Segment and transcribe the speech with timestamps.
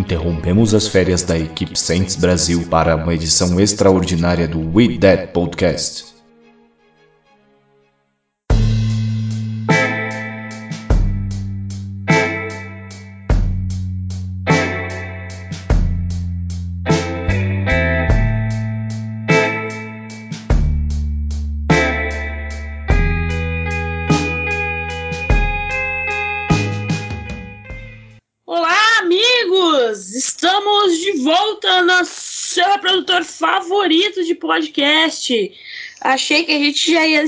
[0.00, 6.19] interrompemos as férias da equipe Saints Brasil para uma edição extraordinária do We That Podcast.
[34.40, 35.52] Podcast.
[36.00, 37.24] Achei que a gente já ia.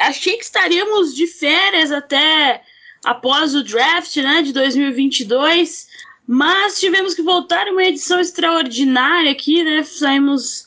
[0.00, 2.62] Achei que estaríamos de férias até
[3.04, 5.88] após o draft né, de 2022.
[6.26, 9.84] Mas tivemos que voltar uma edição extraordinária aqui, né?
[9.84, 10.66] Saímos,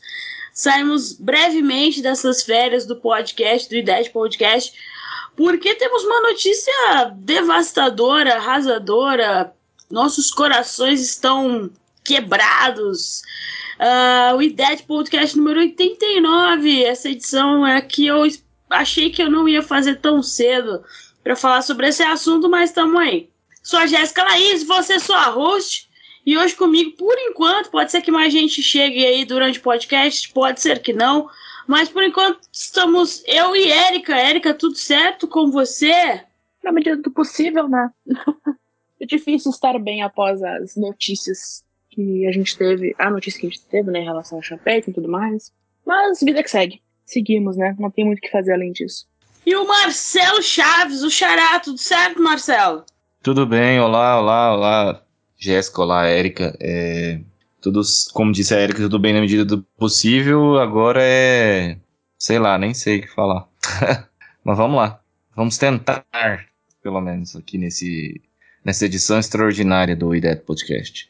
[0.53, 4.73] saímos brevemente dessas férias do podcast, do IDET Podcast,
[5.35, 9.53] porque temos uma notícia devastadora, arrasadora.
[9.91, 11.69] Nossos corações estão
[12.05, 13.21] quebrados.
[13.79, 16.83] Uh, o IDET Podcast número 89.
[16.83, 18.23] Essa edição é que eu
[18.69, 20.83] achei que eu não ia fazer tão cedo
[21.23, 23.29] para falar sobre esse assunto, mas estamos aí.
[23.63, 25.89] Sou a Jéssica Laís, você sou a host.
[26.25, 30.29] E hoje comigo, por enquanto, pode ser que mais gente chegue aí durante o podcast,
[30.33, 31.29] pode ser que não.
[31.65, 34.13] Mas por enquanto estamos eu e Érica.
[34.13, 36.21] Érica, tudo certo com você?
[36.61, 37.89] Na medida do possível, né?
[38.99, 43.49] é difícil estar bem após as notícias que a gente teve, a notícia que a
[43.49, 45.51] gente teve, né, em relação ao Champete e tudo mais.
[45.85, 46.81] Mas vida que segue.
[47.05, 47.75] Seguimos, né?
[47.79, 49.07] Não tem muito o que fazer além disso.
[49.45, 52.85] E o Marcelo Chaves, o Xará, tudo certo, Marcelo?
[53.23, 55.05] Tudo bem, olá, olá, olá,
[55.37, 56.55] Jéssica, olá, Érica.
[56.59, 57.19] É,
[57.61, 57.81] tudo,
[58.13, 60.59] como disse a Érica, tudo bem na medida do possível.
[60.59, 61.77] Agora é.
[62.17, 63.47] Sei lá, nem sei o que falar.
[64.43, 65.01] Mas vamos lá.
[65.35, 66.05] Vamos tentar,
[66.83, 68.21] pelo menos, aqui nesse,
[68.63, 71.09] nessa edição extraordinária do IDET Podcast.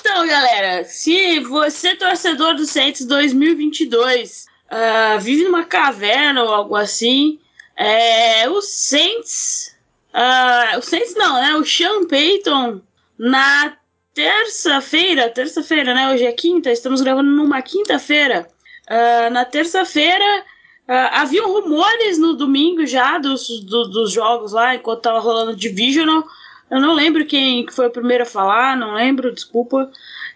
[0.00, 7.38] Então, galera, se você, torcedor do Saints 2022, uh, vive numa caverna ou algo assim,
[7.76, 9.74] é, o Saints.
[10.12, 11.54] Uh, o Saints não, né?
[11.56, 12.80] O Sean Payton,
[13.18, 13.76] na
[14.14, 16.12] terça-feira, terça-feira, né?
[16.12, 18.48] Hoje é quinta, estamos gravando numa quinta-feira.
[18.88, 20.44] Uh, na terça-feira,
[20.88, 26.24] uh, haviam rumores no domingo já dos, do, dos jogos lá, enquanto tava rolando Divisional.
[26.74, 29.88] Eu não lembro quem foi o primeiro a falar, não lembro, desculpa.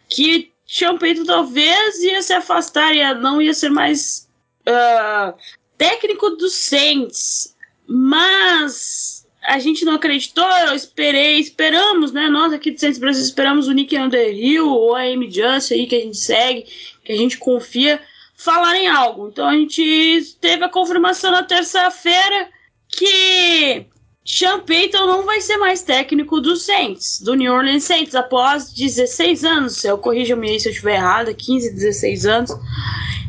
[0.09, 0.53] Que
[1.01, 4.29] Payton talvez ia se afastar, ia, não ia ser mais
[4.61, 5.37] uh,
[5.77, 7.57] técnico dos Saints.
[7.89, 12.29] Mas a gente não acreditou, eu esperei, esperamos, né?
[12.29, 15.97] Nós aqui do Saints Brasil esperamos o Nick Underhill ou a Amy Just aí que
[15.97, 16.67] a gente segue,
[17.05, 18.01] que a gente confia,
[18.37, 19.27] falarem algo.
[19.27, 22.49] Então a gente teve a confirmação na terça-feira
[22.89, 23.88] que
[24.39, 29.43] sean Payton não vai ser mais técnico do Saints, do New Orleans Saints, após 16
[29.43, 29.85] anos.
[29.85, 32.51] Eu corrija-me aí se eu estiver errado, 15, 16 anos.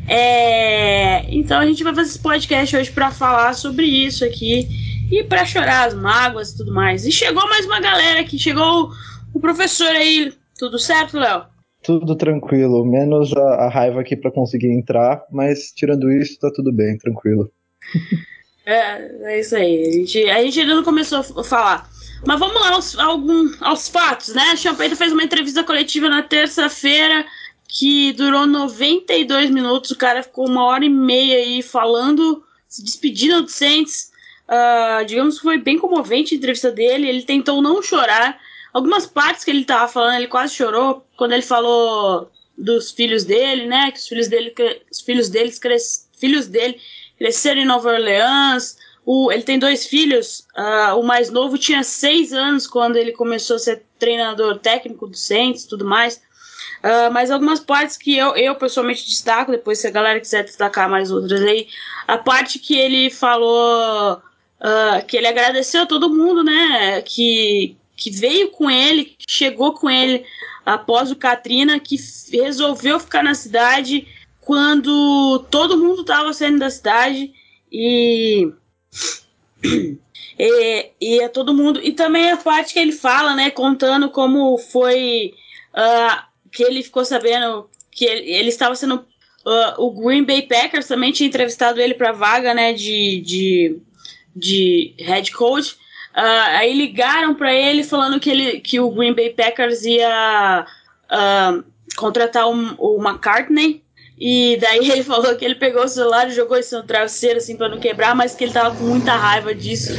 [0.07, 1.25] É...
[1.33, 4.67] Então a gente vai fazer esse podcast hoje para falar sobre isso aqui
[5.11, 7.03] e para chorar as mágoas e tudo mais.
[7.07, 8.91] E chegou mais uma galera aqui, chegou
[9.33, 10.31] o professor aí.
[10.59, 11.43] Tudo certo, Léo?
[11.81, 16.71] Tudo tranquilo, menos a, a raiva aqui para conseguir entrar, mas tirando isso, tá tudo
[16.71, 17.49] bem, tranquilo.
[18.69, 19.87] É, é isso aí.
[19.87, 21.89] A gente, a gente ainda não começou a falar.
[22.23, 24.55] Mas vamos lá aos, algum, aos fatos, né?
[24.55, 27.25] Champeito fez uma entrevista coletiva na terça-feira
[27.67, 29.89] que durou 92 minutos.
[29.89, 34.11] O cara ficou uma hora e meia aí falando, se despedindo do Saints.
[34.47, 37.09] Uh, digamos que foi bem comovente a entrevista dele.
[37.09, 38.39] Ele tentou não chorar.
[38.71, 43.65] Algumas partes que ele tava falando, ele quase chorou quando ele falou dos filhos dele,
[43.65, 43.89] né?
[43.89, 44.53] Que os filhos dele,
[44.91, 46.79] os filhos deles cres, filhos dele
[47.19, 48.77] cresceram em Nova Orleans.
[49.05, 50.47] O, ele tem dois filhos.
[50.57, 55.17] Uh, o mais novo tinha seis anos quando ele começou a ser treinador técnico do
[55.17, 56.21] Saints tudo mais.
[56.79, 60.89] Uh, mas algumas partes que eu, eu pessoalmente destaco, depois se a galera quiser destacar
[60.89, 61.67] mais outras aí,
[62.07, 64.21] a parte que ele falou
[64.59, 69.73] uh, que ele agradeceu a todo mundo, né, que, que veio com ele, que chegou
[69.73, 70.25] com ele
[70.65, 71.97] após o Katrina, que
[72.31, 74.07] resolveu ficar na cidade
[74.41, 77.33] quando todo mundo estava saindo da cidade
[77.71, 78.51] e,
[80.39, 84.57] e, e é todo mundo e também a parte que ele fala, né, contando como
[84.57, 85.33] foi
[85.73, 89.05] uh, que ele ficou sabendo que ele, ele estava sendo
[89.45, 93.81] uh, o Green Bay Packers também tinha entrevistado ele para vaga, né, de, de,
[94.35, 95.73] de head coach.
[96.15, 100.65] Uh, aí ligaram para ele falando que ele que o Green Bay Packers ia
[101.95, 103.83] contratar o, o McCartney
[104.19, 107.55] e daí ele falou que ele pegou o celular e jogou isso no travesseiro, assim,
[107.55, 109.93] pra não quebrar, mas que ele tava com muita raiva disso.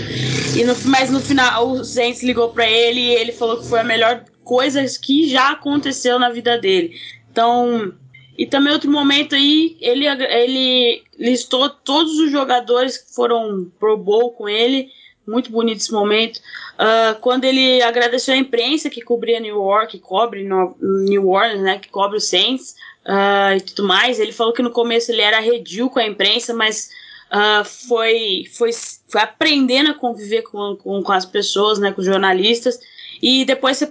[0.57, 3.81] E no, mas no final o Saints ligou pra ele e ele falou que foi
[3.81, 6.95] a melhor coisas que já aconteceu na vida dele.
[7.31, 7.95] Então,
[8.37, 14.33] e também outro momento aí, ele, ele listou todos os jogadores que foram pro bowl
[14.33, 14.89] com ele.
[15.27, 16.39] Muito bonito esse momento.
[16.75, 21.79] Uh, quando ele agradeceu a imprensa que cobria New York, que cobre New Orleans, né,
[21.79, 22.75] que cobre o Saints
[23.07, 24.19] uh, e tudo mais.
[24.19, 26.91] Ele falou que no começo ele era redil com a imprensa, mas
[27.33, 28.71] uh, foi, foi,
[29.09, 32.79] foi aprendendo a conviver com, com, com as pessoas, né, com os jornalistas.
[33.23, 33.83] E depois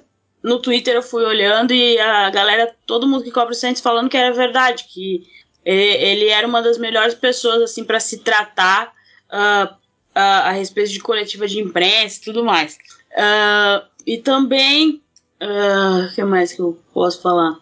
[0.41, 4.09] no Twitter eu fui olhando e a galera, todo mundo que cobre o Santos falando
[4.09, 5.27] que era verdade, que
[5.65, 8.93] ele era uma das melhores pessoas assim para se tratar
[9.31, 9.75] uh, uh,
[10.15, 12.77] a respeito de coletiva de imprensa e tudo mais.
[13.11, 15.01] Uh, e também,
[15.41, 17.59] o que mais que eu posso falar?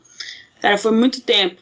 [0.68, 1.62] Cara, foi muito tempo.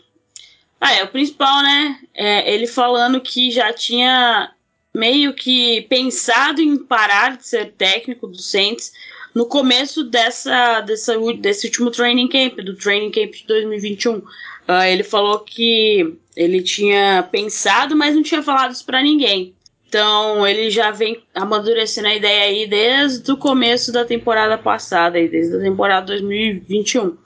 [0.82, 2.00] Ah, é o principal, né?
[2.12, 4.52] É, ele falando que já tinha
[4.96, 8.92] meio que pensado em parar de ser técnico do Saints
[9.36, 14.16] no começo dessa, dessa, desse último training camp, do training camp de 2021.
[14.16, 14.24] Uh,
[14.68, 19.54] ah, ele falou que ele tinha pensado, mas não tinha falado isso para ninguém.
[19.88, 25.58] Então ele já vem amadurecendo a ideia aí desde o começo da temporada passada, desde
[25.58, 27.06] a temporada 2021.
[27.06, 27.18] Uh,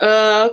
[0.00, 0.50] ah,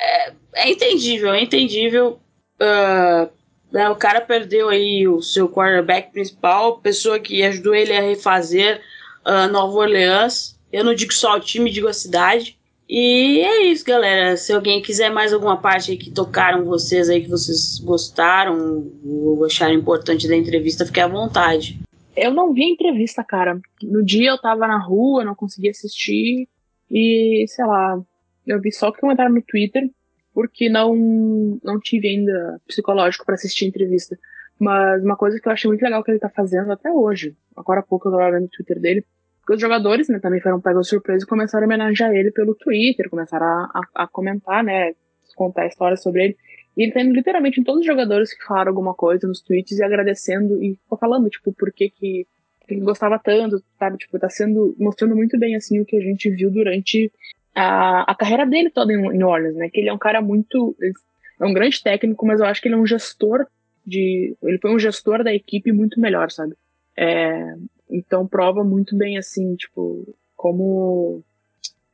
[0.00, 2.18] é, é, entendível, é entendível.
[2.60, 3.30] Uh,
[3.70, 8.80] né, o cara perdeu aí o seu quarterback principal, pessoa que ajudou ele a refazer
[9.26, 10.58] uh, Nova Orleans.
[10.72, 12.56] Eu não digo só o time, digo a cidade.
[12.88, 14.36] E é isso, galera.
[14.36, 19.44] Se alguém quiser mais alguma parte aí que tocaram vocês aí, que vocês gostaram ou
[19.44, 21.80] acharam importante da entrevista, fique à vontade.
[22.16, 23.60] Eu não vi a entrevista, cara.
[23.82, 26.48] No dia eu tava na rua, não consegui assistir.
[26.90, 28.00] E, sei lá,
[28.46, 29.90] eu vi só que comentaram no Twitter,
[30.32, 30.94] porque não,
[31.64, 34.18] não tive ainda psicológico para assistir a entrevista.
[34.58, 37.80] Mas uma coisa que eu achei muito legal que ele tá fazendo até hoje, agora
[37.80, 39.04] há pouco eu tava vendo o Twitter dele,
[39.40, 43.08] porque os jogadores, né, também foram pegos surpresa e começaram a homenagear ele pelo Twitter,
[43.08, 44.92] começaram a, a, a comentar, né,
[45.36, 46.36] contar histórias sobre ele.
[46.76, 49.78] E ele tá indo literalmente em todos os jogadores que falaram alguma coisa nos tweets
[49.78, 52.26] e agradecendo e falando, tipo, por que que
[52.68, 53.96] ele gostava tanto, sabe?
[53.96, 57.12] Tipo, tá sendo, mostrando muito bem, assim, o que a gente viu durante
[57.56, 59.70] a, a carreira dele toda em New Orleans, né?
[59.70, 60.76] Que ele é um cara muito,
[61.40, 63.46] é um grande técnico, mas eu acho que ele é um gestor
[63.84, 66.54] de, ele foi um gestor da equipe muito melhor, sabe?
[66.96, 67.54] É,
[67.90, 71.22] então prova muito bem assim, tipo, como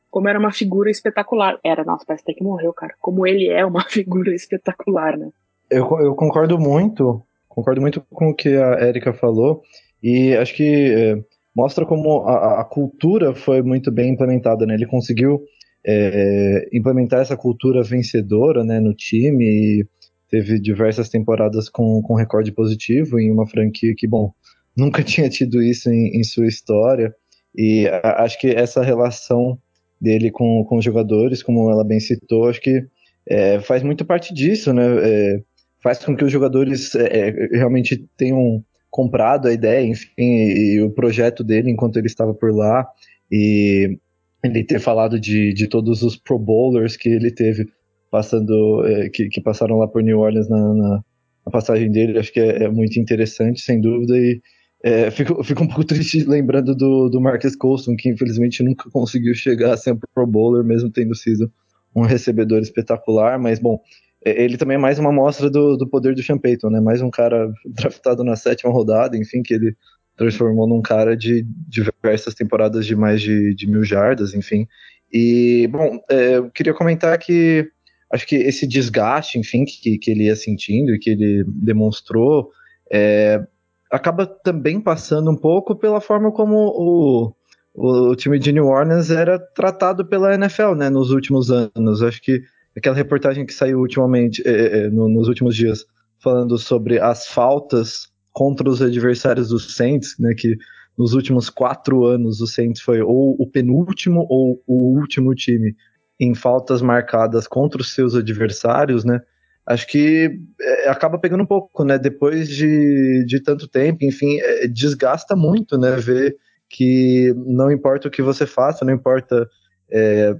[0.09, 1.57] como era uma figura espetacular.
[1.63, 2.93] Era, nossa, parece até que morreu, cara.
[3.01, 5.29] Como ele é uma figura espetacular, né?
[5.71, 9.63] Eu, eu concordo muito, concordo muito com o que a Erika falou,
[10.03, 11.23] e acho que é,
[11.55, 14.73] mostra como a, a, cultura foi muito bem implementada, né?
[14.73, 15.41] Ele conseguiu
[15.85, 19.87] é, implementar essa cultura vencedora né, no time e
[20.29, 24.33] teve diversas temporadas com, com recorde positivo em uma franquia que, bom,
[24.75, 27.13] nunca tinha tido isso em, em sua história.
[27.55, 29.59] E a, acho que essa relação
[30.01, 32.85] dele com, com os jogadores, como ela bem citou, acho que
[33.27, 34.83] é, faz muito parte disso, né?
[35.01, 35.43] É,
[35.81, 38.63] faz com que os jogadores é, é realmente tenham
[38.93, 42.87] comprado a ideia, enfim, e, e, o projeto dele enquanto ele estava por lá.
[43.31, 43.97] E
[44.43, 47.65] ele ter falado de, de todos os Pro Bowlers que ele teve
[48.11, 51.03] passando, é, que, que passaram lá por New Orleans na, na,
[51.43, 54.39] na passagem dele, acho que é, é muito interessante, sem dúvida, e
[54.83, 59.33] é, fico, fico um pouco triste lembrando do, do Marcus Colston, que infelizmente nunca conseguiu
[59.33, 61.51] chegar a ser um Pro Bowler, mesmo tendo sido
[61.95, 63.79] um recebedor espetacular, mas bom,
[64.25, 66.79] ele também é mais uma amostra do, do poder do Sean Payton, né?
[66.79, 69.75] Mais um cara draftado na sétima rodada, enfim, que ele
[70.15, 74.67] transformou num cara de diversas temporadas de mais de, de mil jardas, enfim.
[75.11, 77.69] E, bom, é, eu queria comentar que
[78.11, 82.51] acho que esse desgaste, enfim, que, que ele ia sentindo e que ele demonstrou,
[82.91, 83.43] é,
[83.91, 87.33] acaba também passando um pouco pela forma como o,
[87.75, 92.03] o time de New Orleans era tratado pela NFL, né, nos últimos anos.
[92.03, 92.41] Acho que
[92.75, 95.85] aquela reportagem que saiu ultimamente, é, é, no, nos últimos dias,
[96.19, 100.57] falando sobre as faltas contra os adversários dos Saints, né, que
[100.97, 105.75] nos últimos quatro anos o Saints foi ou o penúltimo ou o último time
[106.19, 109.21] em faltas marcadas contra os seus adversários, né?
[109.65, 111.97] acho que é, acaba pegando um pouco, né?
[111.97, 115.95] Depois de, de tanto tempo, enfim, é, desgasta muito, né?
[115.95, 116.35] Ver
[116.69, 119.47] que não importa o que você faça, não importa
[119.89, 120.35] é,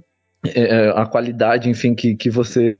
[0.46, 2.76] é, a qualidade, enfim, que, que você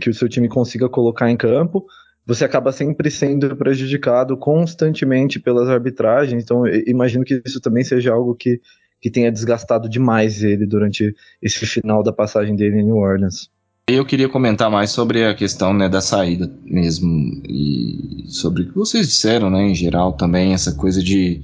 [0.00, 1.84] que o seu time consiga colocar em campo,
[2.26, 6.42] você acaba sempre sendo prejudicado constantemente pelas arbitragens.
[6.42, 8.60] Então, imagino que isso também seja algo que,
[9.00, 13.50] que tenha desgastado demais ele durante esse final da passagem dele em New Orleans.
[13.88, 18.76] Eu queria comentar mais sobre a questão né, da saída mesmo e sobre o que
[18.76, 21.40] vocês disseram, né, em geral também essa coisa de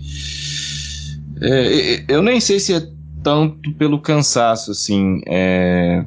[1.40, 2.95] é, eu nem sei se é
[3.26, 5.20] tanto pelo cansaço, assim.
[5.26, 6.04] É...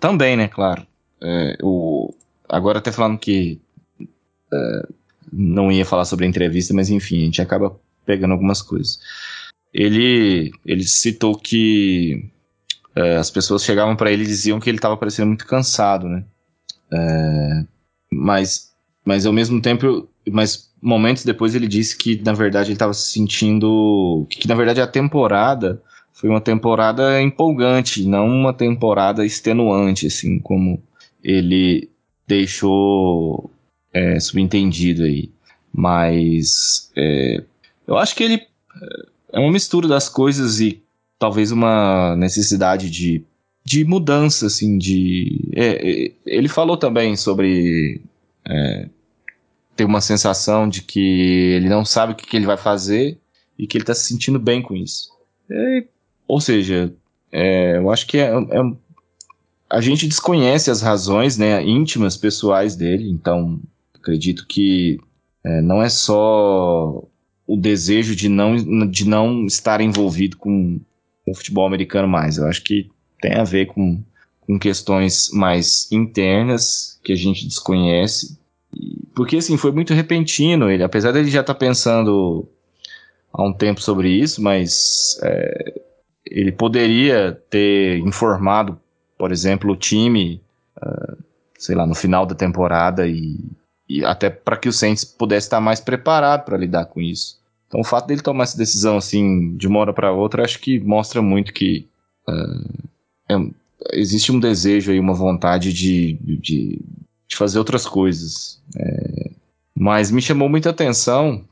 [0.00, 0.86] Também, né, claro.
[1.20, 2.14] É, o...
[2.48, 3.60] Agora até falando que
[4.50, 4.88] é,
[5.30, 8.98] não ia falar sobre a entrevista, mas enfim, a gente acaba pegando algumas coisas.
[9.70, 12.30] Ele, ele citou que
[12.94, 16.24] é, as pessoas chegavam para ele e diziam que ele estava parecendo muito cansado, né?
[16.90, 17.64] É,
[18.10, 18.72] mas,
[19.04, 23.12] mas ao mesmo tempo, mas momentos depois ele disse que na verdade ele estava se
[23.12, 25.82] sentindo que, que na verdade a temporada
[26.16, 30.82] foi uma temporada empolgante, não uma temporada extenuante, assim como
[31.22, 31.90] ele
[32.26, 33.50] deixou
[33.92, 35.30] é, subentendido aí.
[35.70, 37.44] Mas é,
[37.86, 38.46] eu acho que ele
[39.30, 40.82] é uma mistura das coisas e
[41.18, 43.22] talvez uma necessidade de,
[43.62, 45.50] de mudança, assim, de...
[45.54, 48.00] É, é ele falou também sobre
[48.42, 48.88] é,
[49.76, 53.18] ter uma sensação de que ele não sabe o que, que ele vai fazer
[53.58, 55.10] e que ele está se sentindo bem com isso.
[55.50, 55.84] É,
[56.26, 56.92] ou seja,
[57.32, 58.30] é, eu acho que é,
[59.68, 63.60] a gente desconhece as razões né, íntimas, pessoais dele, então
[63.94, 64.98] acredito que
[65.44, 67.02] é, não é só
[67.46, 68.56] o desejo de não,
[68.88, 70.80] de não estar envolvido com
[71.26, 72.38] o futebol americano mais.
[72.38, 72.90] Eu acho que
[73.20, 74.02] tem a ver com,
[74.40, 78.38] com questões mais internas que a gente desconhece.
[79.14, 82.48] Porque assim, foi muito repentino ele, apesar dele já estar tá pensando
[83.32, 85.80] há um tempo sobre isso, mas é,
[86.30, 88.78] ele poderia ter informado
[89.18, 90.40] por exemplo, o time,
[90.78, 91.16] uh,
[91.58, 93.38] sei lá, no final da temporada e,
[93.88, 97.38] e até para que o Saints pudesse estar mais preparado para lidar com isso.
[97.66, 100.78] Então, o fato dele tomar essa decisão assim de uma hora para outra, acho que
[100.80, 101.88] mostra muito que
[102.28, 102.88] uh,
[103.28, 103.34] é,
[103.92, 106.80] existe um desejo aí, uma vontade de, de,
[107.26, 108.60] de fazer outras coisas.
[108.76, 109.30] É,
[109.74, 111.44] mas me chamou muita atenção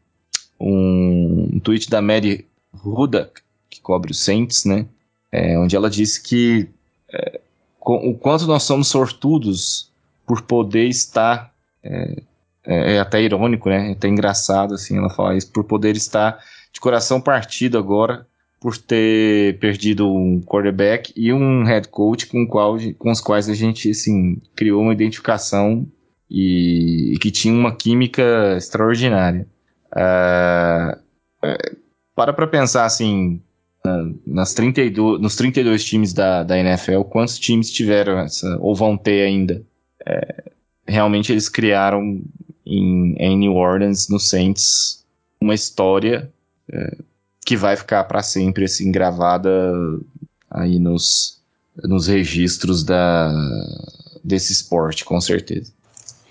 [0.61, 3.43] um, um tweet da Mary Rudak,
[3.85, 4.87] cobre o Saints, né?
[5.31, 6.69] É, onde ela disse que
[7.13, 7.41] é,
[7.81, 9.93] o quanto nós somos sortudos
[10.27, 11.53] por poder estar.
[11.83, 12.23] É,
[12.67, 13.91] é, é, até irônico, né?
[13.91, 16.39] É até engraçado, assim, ela falar isso, por poder estar
[16.73, 18.27] de coração partido agora,
[18.59, 23.55] por ter perdido um quarterback e um head coach com, qual, com os quais a
[23.55, 25.87] gente, assim, criou uma identificação
[26.31, 29.47] e, e que tinha uma química extraordinária.
[29.93, 30.99] Uh,
[32.17, 33.43] para para pensar, assim,
[34.27, 39.27] nas 32, nos 32 times da, da NFL, quantos times tiveram essa, ou vão ter
[39.27, 39.63] ainda?
[40.07, 40.53] É,
[40.87, 42.23] realmente eles criaram
[42.65, 45.05] em, em, New Orleans, no Saints,
[45.41, 46.33] uma história
[46.73, 46.97] é,
[47.45, 49.51] que vai ficar para sempre assim, gravada
[50.51, 51.43] aí nos,
[51.77, 53.31] nos registros da,
[54.23, 55.73] desse esporte, com certeza.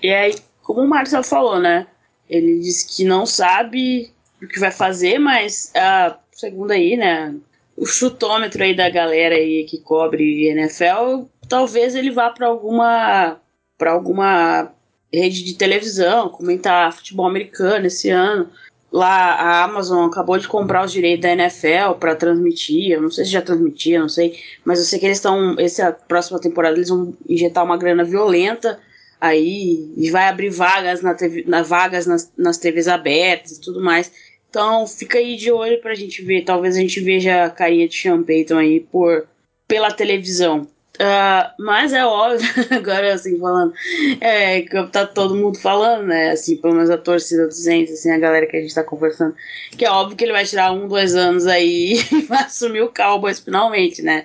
[0.02, 1.86] E aí, como o Marcelo falou, né?
[2.28, 7.34] Ele disse que não sabe o que vai fazer, mas uh, segundo aí, né,
[7.78, 13.40] o chutômetro aí da galera aí que cobre NFL, talvez ele vá para alguma
[13.78, 14.72] para alguma
[15.12, 18.50] rede de televisão, comentar futebol americano esse ano.
[18.92, 22.92] Lá a Amazon acabou de comprar os direitos da NFL para transmitir.
[22.92, 25.92] Eu não sei se já transmitia, não sei, mas eu sei que eles estão essa
[25.92, 28.80] próxima temporada eles vão injetar uma grana violenta
[29.20, 33.82] aí e vai abrir vagas na, TV, na vagas nas, nas TVs abertas e tudo
[33.82, 34.12] mais.
[34.54, 36.44] Então fica aí de olho pra gente ver.
[36.44, 39.26] Talvez a gente veja a carinha de Sean Payton aí por,
[39.68, 40.68] pela televisão.
[40.94, 43.74] Uh, mas é óbvio, agora assim falando,
[44.22, 46.30] é tá todo mundo falando, né?
[46.30, 49.34] Assim, pelo menos a torcida do Saints, assim, a galera que a gente tá conversando,
[49.76, 52.94] que é óbvio que ele vai tirar um, dois anos aí e vai assumir o
[52.94, 54.24] Cowboys finalmente, né?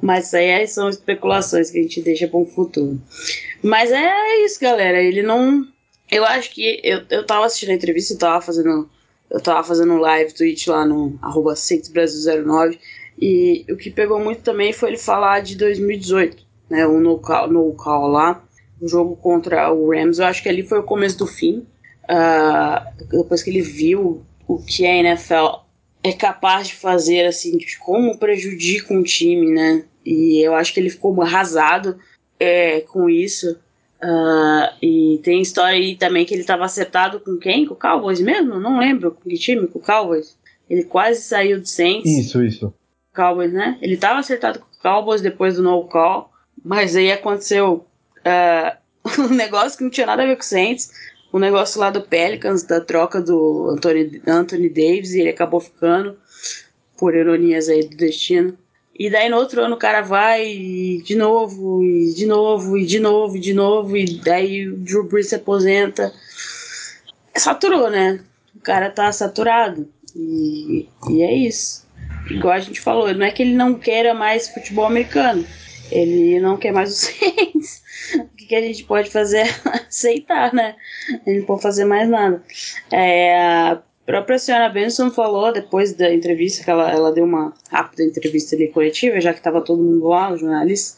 [0.00, 3.00] Mas isso aí são especulações que a gente deixa para um futuro.
[3.60, 5.02] Mas é isso, galera.
[5.02, 5.66] Ele não.
[6.08, 8.88] Eu acho que eu, eu tava assistindo a entrevista e tava fazendo
[9.30, 12.78] eu tava fazendo um live tweet lá no arroba Brasil09
[13.18, 17.48] e o que pegou muito também foi ele falar de 2018, né, o no call,
[17.48, 18.44] no call lá,
[18.80, 21.66] o jogo contra o Rams, eu acho que ali foi o começo do fim,
[22.04, 25.64] uh, depois que ele viu o que a NFL
[26.04, 30.78] é capaz de fazer, assim, de como prejudica um time, né, e eu acho que
[30.78, 31.98] ele ficou arrasado
[32.38, 33.58] é, com isso,
[34.02, 37.64] Uh, e tem história aí também que ele estava acertado com quem?
[37.64, 38.60] Com o Cowboys mesmo?
[38.60, 40.36] Não lembro com que time, com o Cowboys.
[40.68, 42.10] Ele quase saiu do Saints.
[42.10, 42.74] Isso, isso.
[43.14, 43.78] Cowboys, né?
[43.80, 46.30] Ele estava acertado com o Cowboys depois do no call,
[46.62, 47.86] mas aí aconteceu
[48.18, 48.76] uh,
[49.22, 50.90] um negócio que não tinha nada a ver com o Saints.
[51.32, 55.60] O um negócio lá do Pelicans, da troca do Anthony, Anthony Davis, e ele acabou
[55.60, 56.16] ficando,
[56.96, 58.56] por ironias aí do destino.
[58.98, 62.98] E daí no outro ano o cara vai de novo, e de novo, e de
[62.98, 66.12] novo, e de novo, e daí o Drew Brees se aposenta.
[67.34, 68.20] Saturou, né?
[68.54, 69.86] O cara tá saturado.
[70.14, 71.86] E, e é isso.
[72.30, 75.46] igual a gente falou, não é que ele não queira mais futebol americano,
[75.90, 77.82] ele não quer mais os Saints.
[78.14, 79.50] o que, que, a gente pode fazer é
[79.86, 80.74] aceitar, né?
[81.26, 82.42] Gente não pode fazer mais nada.
[82.90, 83.76] É,
[84.06, 88.54] a própria senhora Benson falou, depois da entrevista, que ela, ela deu uma rápida entrevista
[88.54, 90.96] ali coletiva, já que estava todo mundo lá, os jornalistas,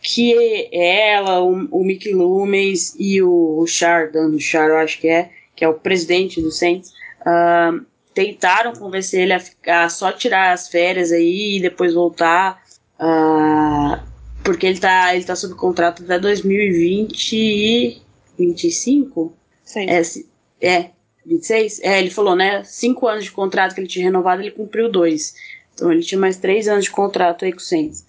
[0.00, 5.08] que ela, o, o Mickey Loomis e o, o Char, dando Char, eu acho que
[5.08, 6.92] é, que é o presidente do Saints,
[7.22, 12.62] uh, tentaram convencer ele a, ficar, só tirar as férias aí e depois voltar.
[13.00, 14.00] Uh,
[14.44, 18.00] porque ele tá, ele tá sob contrato até 2020
[18.38, 19.32] 25?
[19.64, 20.24] Seis.
[20.60, 20.90] É, é,
[21.28, 21.80] 26?
[21.82, 22.62] É, ele falou, né?
[22.64, 25.34] Cinco anos de contrato que ele tinha renovado, ele cumpriu dois.
[25.74, 28.04] Então ele tinha mais três anos de contrato aí com o Saints.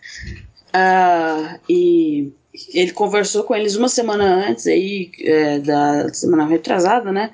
[0.70, 2.32] Uh, e
[2.74, 7.32] ele conversou com eles uma semana antes aí, é, da semana retrasada, né?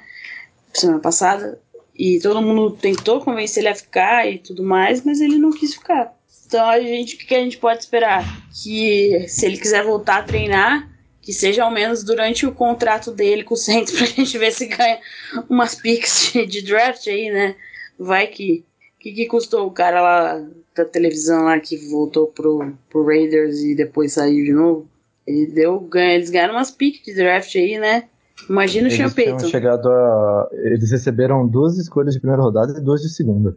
[0.73, 1.59] Semana passada.
[1.97, 5.73] E todo mundo tentou convencer ele a ficar e tudo mais, mas ele não quis
[5.73, 6.13] ficar.
[6.45, 8.23] Então a gente, o que a gente pode esperar?
[8.51, 10.89] Que se ele quiser voltar a treinar,
[11.25, 14.67] que seja ao menos durante o contrato dele com o Saints, pra gente ver se
[14.67, 14.99] ganha
[15.49, 17.55] umas picks de, de draft aí, né?
[17.97, 18.63] Vai que.
[18.95, 20.43] O que, que custou o cara lá
[20.75, 24.87] da televisão lá que voltou pro, pro Raiders e depois saiu de novo?
[25.27, 28.05] Ele deu, ganha, eles ganharam umas picks de draft aí, né?
[28.49, 28.91] Imagina o.
[29.47, 33.55] Chegado a, eles receberam duas escolhas de primeira rodada e duas de segunda.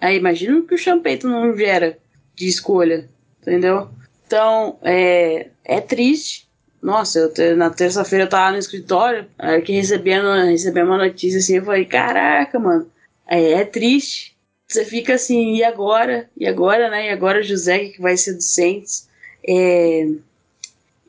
[0.00, 1.98] Aí imagina o que o Payton não gera
[2.34, 3.06] de escolha,
[3.40, 3.88] entendeu?
[4.26, 6.49] Então, é, é triste.
[6.82, 11.56] Nossa, eu, na terça-feira eu tava no escritório, aí que recebendo, recebendo uma notícia assim,
[11.56, 12.90] eu falei, caraca, mano,
[13.28, 14.36] é, é triste.
[14.66, 16.30] Você fica assim, e agora?
[16.36, 17.08] E agora, né?
[17.08, 19.08] E agora o José, que vai ser do Saints?
[19.46, 20.08] É...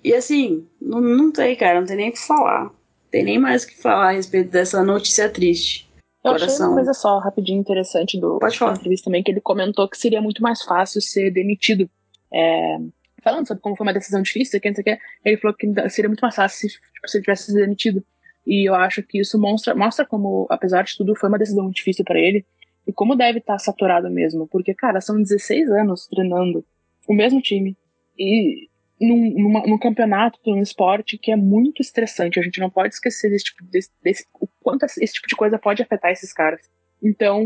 [0.03, 2.71] E assim, não, não tem, cara, não tem nem o que falar.
[3.11, 5.87] Tem nem mais o que falar a respeito dessa notícia triste.
[6.23, 6.47] Eu Coração.
[6.47, 8.73] achei uma coisa só, rapidinho, interessante do Pode falar.
[8.73, 11.89] entrevista também, que ele comentou que seria muito mais fácil ser demitido.
[12.33, 12.77] É,
[13.21, 16.35] falando sobre como foi uma decisão difícil, que, que, ele falou que seria muito mais
[16.35, 18.05] fácil se, tipo, se ele tivesse sido demitido.
[18.45, 22.03] E eu acho que isso mostra, mostra como, apesar de tudo, foi uma decisão difícil
[22.03, 22.45] para ele.
[22.87, 24.47] E como deve estar tá saturado mesmo.
[24.47, 26.65] Porque, cara, são 16 anos treinando
[27.07, 27.77] o mesmo time.
[28.17, 28.67] E
[28.99, 32.39] num, numa, num campeonato, num esporte que é muito estressante.
[32.39, 35.59] A gente não pode esquecer desse tipo, desse, desse, o quanto esse tipo de coisa
[35.59, 36.61] pode afetar esses caras.
[37.03, 37.43] Então,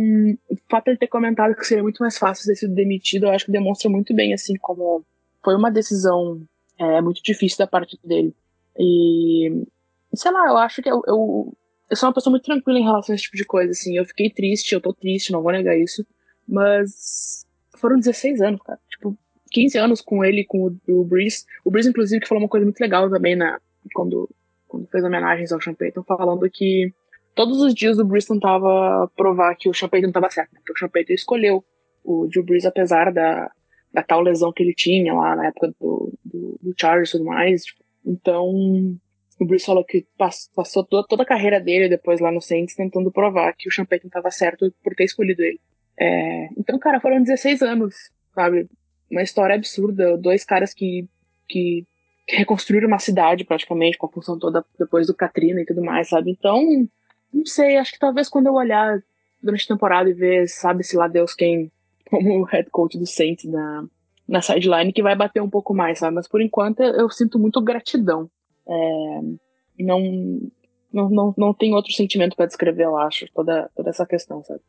[0.49, 3.45] o fato de ter comentado que seria muito mais fácil ter sido demitido, eu acho
[3.45, 5.05] que demonstra muito bem, assim, como
[5.45, 6.41] foi uma decisão
[6.79, 8.35] é, muito difícil da parte dele.
[8.77, 9.63] E,
[10.15, 11.55] sei lá, eu acho que eu, eu,
[11.89, 13.95] eu sou uma pessoa muito tranquila em relação a esse tipo de coisa, assim.
[13.95, 16.03] Eu fiquei triste, eu tô triste, não vou negar isso.
[16.47, 17.45] Mas
[17.77, 18.79] foram 16 anos, cara.
[18.89, 19.15] Tipo,
[19.51, 21.45] 15 anos com ele, com o, o Breeze.
[21.63, 23.61] O Breeze, inclusive, que falou uma coisa muito legal também na,
[23.93, 24.27] quando,
[24.67, 26.91] quando fez homenagens ao Sean Payton, falando que
[27.35, 30.59] todos os dias o Breeze tentava provar que o Sean Payton estava certo, né?
[30.59, 31.63] porque o Sean Payton escolheu
[32.03, 33.51] o Drew Brees, apesar da,
[33.95, 37.63] da tal lesão que ele tinha lá na época do, do, do e tudo mais.
[37.63, 38.49] Tipo, então,
[39.39, 40.05] o Breeze falou que
[40.53, 44.07] passou toda, toda a carreira dele depois lá no Saints tentando provar que o Payton
[44.07, 45.59] estava certo por ter escolhido ele.
[45.97, 47.95] É, então, cara, foram 16 anos,
[48.33, 48.67] sabe?
[49.09, 50.17] uma história absurda.
[50.17, 51.07] Dois caras que,
[51.47, 51.85] que,
[52.27, 56.09] que reconstruíram uma cidade praticamente com a função toda depois do Katrina e tudo mais,
[56.09, 56.31] sabe?
[56.31, 56.61] Então,
[57.33, 59.01] não sei, acho que talvez quando eu olhar
[59.41, 61.71] durante a temporada e ver, sabe-se lá Deus quem,
[62.09, 63.85] como head coach do Saints na,
[64.27, 66.15] na sideline, que vai bater um pouco mais, sabe?
[66.15, 68.29] Mas por enquanto eu sinto muito gratidão.
[68.67, 69.19] É,
[69.79, 70.01] não,
[70.91, 74.61] não, não, não tem outro sentimento para descrever, eu acho, toda, toda essa questão, sabe?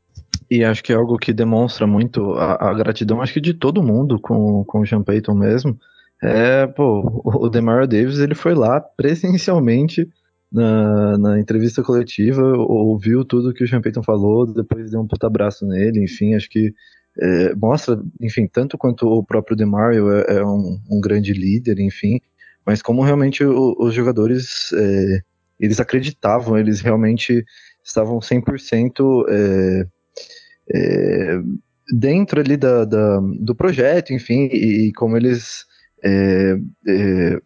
[0.50, 3.82] E acho que é algo que demonstra muito a, a, gratidão, acho que de todo
[3.82, 5.78] mundo com, com o Sean Payton mesmo.
[6.22, 10.08] É, pô, o Demario Davis, ele foi lá presencialmente
[10.50, 15.26] na, na entrevista coletiva, ouviu tudo que o Sean Payton falou, depois deu um puta
[15.26, 16.72] abraço nele, enfim, acho que
[17.18, 22.20] é, mostra, enfim, tanto quanto o próprio Demario é, é um, um, grande líder, enfim,
[22.64, 25.20] mas como realmente o, os jogadores, é,
[25.58, 27.44] eles acreditavam, eles realmente
[27.82, 29.86] estavam 100% é,
[30.74, 31.40] é,
[31.92, 35.64] dentro ali da, da, do projeto, enfim, e, e como eles
[36.04, 37.40] é, é,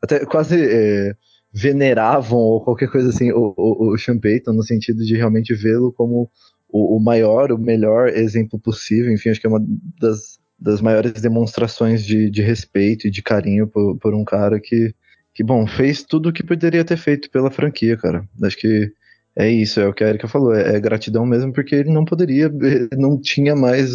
[0.00, 1.16] até quase é,
[1.52, 5.92] veneravam ou qualquer coisa assim o, o, o Sean Payton, no sentido de realmente vê-lo
[5.92, 6.30] como
[6.68, 9.64] o, o, maior, o melhor exemplo possível, enfim, acho que é uma
[10.00, 14.94] das, das maiores demonstrações de, de respeito e de carinho por, por um cara que,
[15.32, 18.28] que, bom, fez tudo o que poderia ter feito pela franquia, cara.
[18.42, 18.92] Acho que
[19.36, 22.04] é isso, é o que a Erika falou, é, é, gratidão mesmo, porque ele não
[22.04, 22.50] poderia,
[22.96, 23.90] não tinha mais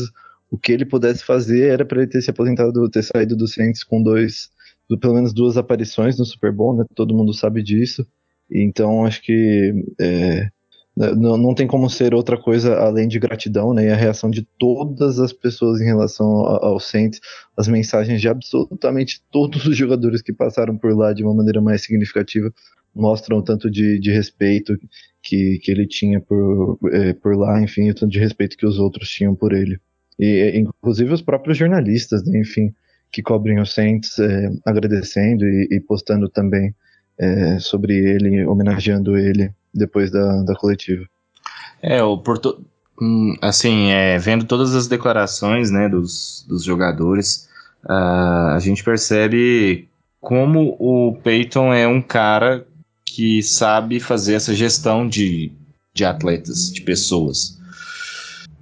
[0.51, 3.83] o que ele pudesse fazer, era para ele ter se aposentado, ter saído do Saints
[3.83, 4.49] com dois,
[4.99, 6.85] pelo menos duas aparições no Super Bowl, né?
[6.95, 8.05] Todo mundo sabe disso.
[8.51, 10.49] Então acho que é,
[11.15, 13.85] não, não tem como ser outra coisa além de gratidão, né?
[13.85, 17.21] E a reação de todas as pessoas em relação ao Saints,
[17.55, 21.83] as mensagens de absolutamente todos os jogadores que passaram por lá de uma maneira mais
[21.83, 22.53] significativa
[22.93, 24.77] mostram o tanto de, de respeito
[25.23, 28.77] que, que ele tinha por, é, por lá, enfim, o tanto de respeito que os
[28.77, 29.79] outros tinham por ele.
[30.19, 32.73] E, inclusive os próprios jornalistas, né, enfim,
[33.09, 36.75] que cobrem o Saints, é, agradecendo e, e, postando também
[37.17, 41.05] é, sobre ele, homenageando ele depois da, da coletiva.
[41.81, 42.63] É, o Porto,
[43.01, 47.47] hum, assim, é, vendo todas as declarações, né, dos, dos jogadores,
[47.85, 49.87] uh, a gente percebe
[50.19, 52.65] como o Peyton é um cara
[53.05, 55.51] que sabe fazer essa gestão de,
[55.93, 57.58] de atletas, de pessoas.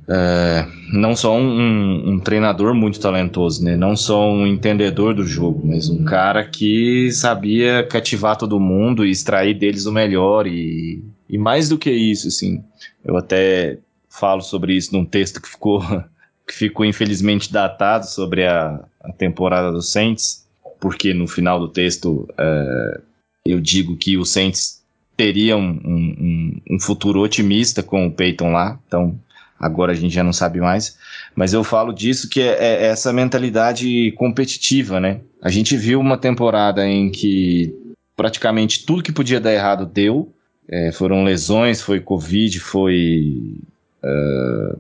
[0.10, 3.76] É, não só um, um, treinador muito talentoso, né?
[3.76, 9.12] Não só um entendedor do jogo, mas um cara que sabia cativar todo mundo e
[9.12, 12.63] extrair deles o melhor e, e mais do que isso, assim.
[13.04, 15.82] Eu até falo sobre isso num texto que ficou
[16.48, 20.48] que ficou infelizmente datado sobre a, a temporada do Saints,
[20.80, 23.02] porque no final do texto é,
[23.46, 24.82] eu digo que o Saints
[25.17, 29.20] teria um, um, um, futuro otimista com o Peyton lá, então
[29.60, 30.98] agora a gente já não sabe mais.
[31.36, 35.22] Mas eu falo disso que é, é essa mentalidade competitiva, né?
[35.41, 37.76] A gente viu uma temporada em que
[38.15, 40.34] praticamente tudo que podia dar errado deu.
[40.67, 43.58] É, foram lesões, foi Covid, foi
[44.04, 44.80] uh,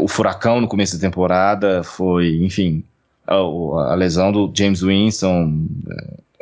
[0.00, 2.84] o furacão no começo da temporada, foi, enfim,
[3.26, 5.66] a, a lesão do James Winston,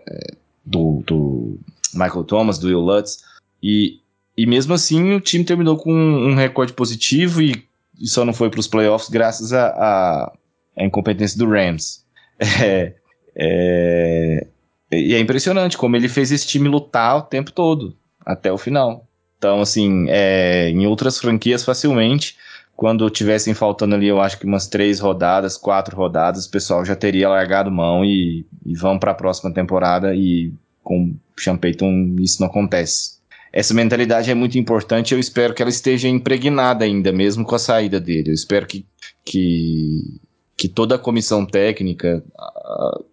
[0.08, 0.32] é,
[0.64, 1.58] do, do
[1.94, 3.22] Michael Thomas, do Will Lutz.
[3.62, 4.00] E,
[4.36, 7.62] e mesmo assim o time terminou com um, recorde positivo e,
[8.00, 10.32] e só não foi para os playoffs graças à a, a,
[10.78, 12.04] a, incompetência do Rams.
[12.58, 12.94] É,
[13.36, 14.46] é,
[14.90, 19.06] e é impressionante como ele fez esse time lutar o tempo todo, até o final.
[19.36, 22.36] Então, assim, é, em outras franquias, facilmente,
[22.74, 26.96] quando tivessem faltando ali, eu acho que umas três rodadas, quatro rodadas, o pessoal já
[26.96, 32.40] teria largado mão e, e vão para a próxima temporada e com Sean Payton isso
[32.40, 33.19] não acontece.
[33.52, 37.58] Essa mentalidade é muito importante, eu espero que ela esteja impregnada ainda, mesmo com a
[37.58, 38.30] saída dele.
[38.30, 38.86] Eu espero que,
[39.24, 40.20] que,
[40.56, 42.22] que toda a comissão técnica,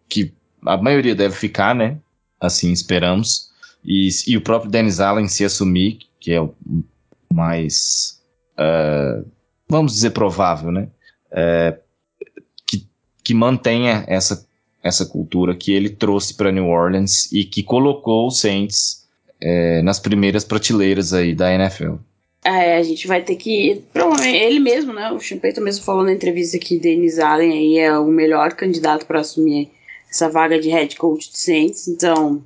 [0.08, 0.32] que
[0.63, 1.97] a maioria deve ficar, né?
[2.39, 3.50] Assim esperamos.
[3.84, 6.54] E, e o próprio Dennis Allen se assumir, que é o
[7.34, 8.21] mais,
[8.60, 9.28] uh,
[9.67, 10.88] vamos dizer, provável, né?
[11.32, 11.78] Uh,
[12.65, 12.88] que,
[13.23, 14.45] que mantenha essa
[14.84, 19.07] essa cultura que ele trouxe para New Orleans e que colocou o Saints
[19.41, 21.95] é, nas primeiras prateleiras aí da NFL.
[22.43, 23.84] É, a gente vai ter que.
[24.23, 25.12] Ele mesmo, né?
[25.12, 29.19] O Champeito mesmo falou na entrevista que Dennis Allen aí é o melhor candidato para
[29.19, 29.69] assumir
[30.10, 31.88] essa vaga de head coach do Saints.
[31.88, 32.41] Então,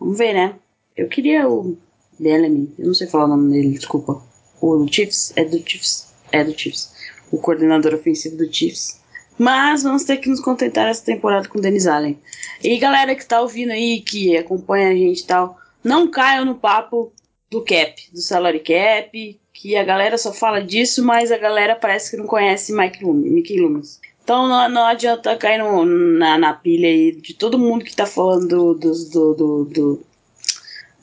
[0.00, 0.54] vamos ver, né?
[0.96, 1.76] Eu queria o
[2.18, 4.22] Bellamy, eu não sei falar o nome dele, desculpa.
[4.60, 5.32] O Chiefs?
[5.36, 6.12] É do Chiefs?
[6.30, 6.92] É do Chiefs.
[7.30, 9.00] O coordenador ofensivo do Chiefs.
[9.38, 12.18] Mas vamos ter que nos contentar essa temporada com o Dennis Allen.
[12.62, 16.54] E galera que tá ouvindo aí, que acompanha a gente e tal, não caiam no
[16.54, 17.12] papo
[17.50, 22.10] do cap, do salary cap, que a galera só fala disso, mas a galera parece
[22.10, 24.00] que não conhece Mike Loomis, Mickey Loomis.
[24.24, 28.06] Então não, não adianta cair no, na, na pilha aí de todo mundo que tá
[28.06, 30.04] falando do, do, do, do,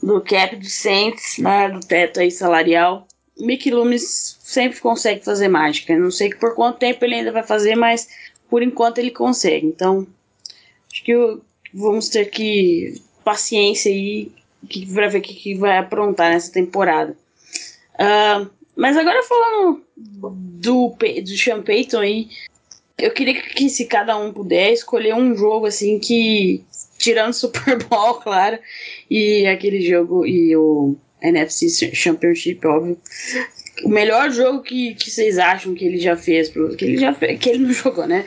[0.01, 3.07] do, cap do Saints, né, do teto aí salarial.
[3.37, 5.97] Mickey Loomis sempre consegue fazer mágica.
[5.97, 8.09] Não sei por quanto tempo ele ainda vai fazer, mas
[8.49, 9.67] por enquanto ele consegue.
[9.67, 10.07] Então,
[10.91, 11.13] acho que
[11.73, 14.31] vamos ter que paciência aí
[14.67, 17.15] que, pra ver o que, que, vai aprontar nessa temporada.
[17.95, 21.63] Uh, mas agora falando do, do Sean
[21.99, 22.29] aí,
[22.97, 26.63] eu queria que se cada um puder escolher um jogo assim que,
[26.97, 28.59] tirando Super Bowl, claro,
[29.09, 32.97] e aquele jogo e o NFC Championship, óbvio.
[33.83, 37.39] O melhor jogo que, que vocês acham que ele já fez, que ele já fez,
[37.39, 38.25] que ele não jogou, né?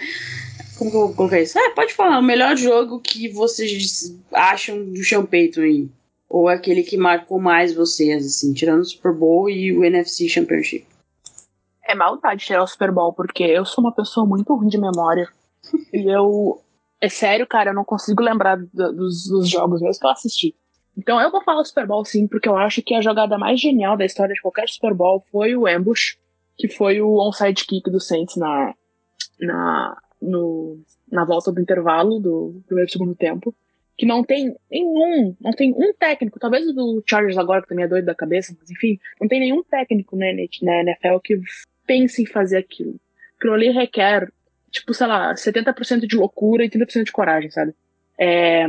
[0.78, 1.58] Como que eu vou colocar isso?
[1.58, 5.88] Ah, pode falar, o melhor jogo que vocês acham do Sean aí.
[6.32, 10.86] Ou aquele que marcou mais vocês, assim, tirando o Super Bowl e o NFC Championship.
[11.86, 15.28] É maldade tirar o Super Bowl, porque eu sou uma pessoa muito ruim de memória.
[15.92, 16.58] e eu.
[16.98, 20.56] É sério, cara, eu não consigo lembrar do, dos, dos jogos mesmo que eu assisti.
[20.96, 23.94] Então eu vou falar Super Bowl sim, porque eu acho que a jogada mais genial
[23.94, 26.16] da história de qualquer Super Bowl foi o ambush,
[26.56, 28.74] que foi o onside kick do Saints na,
[29.38, 33.54] na, no, na volta do intervalo do primeiro e segundo tempo.
[33.96, 37.85] Que não tem nenhum, não tem um técnico, talvez o do Chargers agora, que também
[37.85, 41.38] é doido da cabeça, mas enfim, não tem nenhum técnico né, na NFL que
[41.87, 42.98] pense em fazer aquilo.
[43.37, 44.31] Aquilo ali requer,
[44.70, 47.74] tipo, sei lá, 70% de loucura e 30% de coragem, sabe?
[48.18, 48.66] É,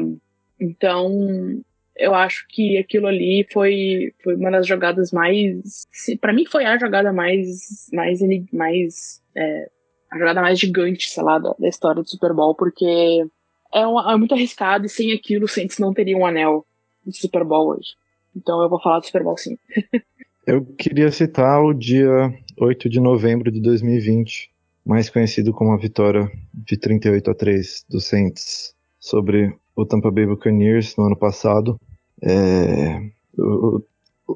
[0.60, 1.64] então,
[1.96, 5.86] eu acho que aquilo ali foi, foi uma das jogadas mais.
[6.20, 7.90] para mim, foi a jogada mais.
[7.92, 8.20] mais,
[8.52, 9.70] mais é,
[10.12, 13.26] a jogada mais gigante, sei lá, da, da história do Super Bowl, porque
[13.74, 16.66] é, é, muito arriscado e sem aquilo o Saints não teria um anel
[17.06, 17.96] de Super Bowl hoje.
[18.36, 19.58] Então eu vou falar do Super Bowl sim.
[20.46, 24.50] eu queria citar o dia 8 de novembro de 2020,
[24.86, 30.26] mais conhecido como a vitória de 38 a 3 do Saints sobre o Tampa Bay
[30.26, 31.80] Buccaneers no ano passado.
[32.22, 33.02] É,
[33.38, 33.84] o,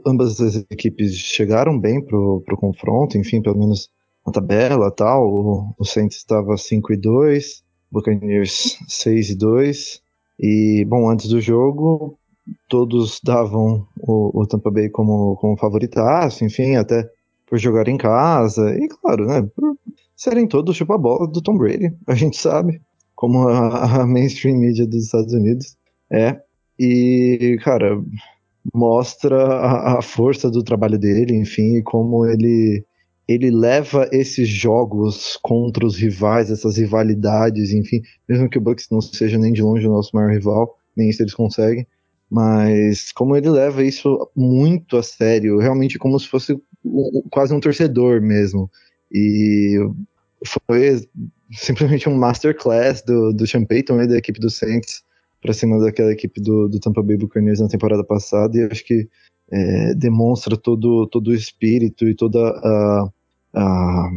[0.05, 3.89] ambas as equipes chegaram bem pro, pro confronto, enfim, pelo menos
[4.25, 5.27] na tabela tal.
[5.27, 10.01] O, o Saints estava 5 e 2, Buccaneers 6 e 2.
[10.39, 12.17] E, bom, antes do jogo,
[12.67, 17.09] todos davam o, o Tampa Bay como, como favoritaço, enfim, até
[17.47, 18.75] por jogar em casa.
[18.77, 19.77] E, claro, né, por
[20.15, 22.81] serem todos chupa-bola do Tom Brady, a gente sabe
[23.15, 25.75] como a, a mainstream media dos Estados Unidos
[26.11, 26.39] é.
[26.79, 27.99] E, cara,
[28.73, 32.85] mostra a, a, força do trabalho dele, enfim, como ele
[33.27, 39.01] ele leva esses jogos contra os rivais, essas rivalidades, enfim, mesmo que o Bucks não
[39.01, 41.85] seja nem de longe o nosso maior rival, nem isso eles conseguem,
[42.29, 46.57] mas como ele leva isso muito a sério, realmente como se fosse
[47.29, 48.69] quase um torcedor mesmo.
[49.11, 49.77] E
[50.45, 51.07] foi
[51.51, 55.03] simplesmente um masterclass do, do Sean Payton e da equipe do Saints
[55.41, 59.07] para cima daquela equipe do, do Tampa Bay Buccaneers na temporada passada e acho que
[59.49, 63.09] é, demonstra todo, todo o espírito e toda a,
[63.53, 64.09] a,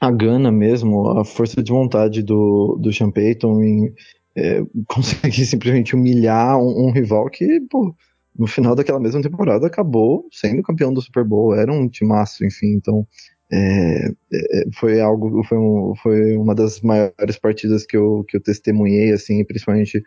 [0.00, 3.94] a gana mesmo, a força de vontade do, do Sean Payton em
[4.36, 7.94] é, conseguir simplesmente humilhar um, um rival que, pô,
[8.36, 12.74] no final daquela mesma temporada acabou sendo campeão do Super Bowl, era um timaço, enfim,
[12.74, 13.06] então
[13.52, 18.42] é, é, foi algo, foi, um, foi uma das maiores partidas que eu, que eu
[18.42, 19.98] testemunhei, assim, principalmente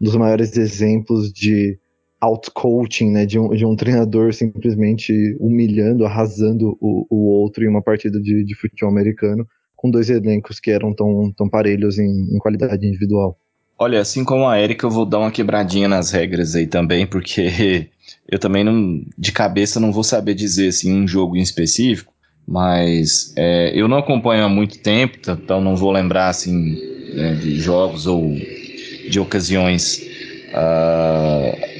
[0.00, 1.78] um dos maiores exemplos de
[2.20, 7.82] out-coaching, né, de um, de um treinador simplesmente humilhando, arrasando o, o outro em uma
[7.82, 12.38] partida de, de futebol americano, com dois elencos que eram tão, tão parelhos em, em
[12.38, 13.38] qualidade individual.
[13.78, 17.88] Olha, assim como a Erika, eu vou dar uma quebradinha nas regras aí também, porque
[18.26, 22.12] eu também não, de cabeça não vou saber dizer assim um jogo em específico,
[22.48, 26.78] mas é, eu não acompanho há muito tempo, então não vou lembrar assim
[27.14, 28.34] né, de jogos ou
[29.10, 29.98] de ocasiões
[30.52, 31.75] uh,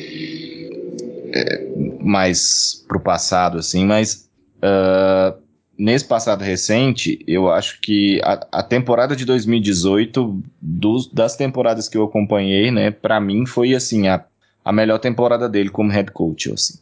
[1.36, 1.66] é,
[2.00, 5.36] mais pro passado assim, mas uh,
[5.78, 11.98] nesse passado recente eu acho que a, a temporada de 2018 dos, das temporadas que
[11.98, 14.24] eu acompanhei, né, para mim foi assim a,
[14.64, 16.78] a melhor temporada dele como head coach, assim.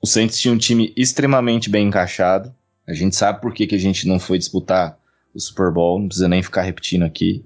[0.00, 2.54] O Saints tinha um time extremamente bem encaixado
[2.86, 4.98] a gente sabe por que, que a gente não foi disputar
[5.34, 7.44] o Super Bowl, não precisa nem ficar repetindo aqui.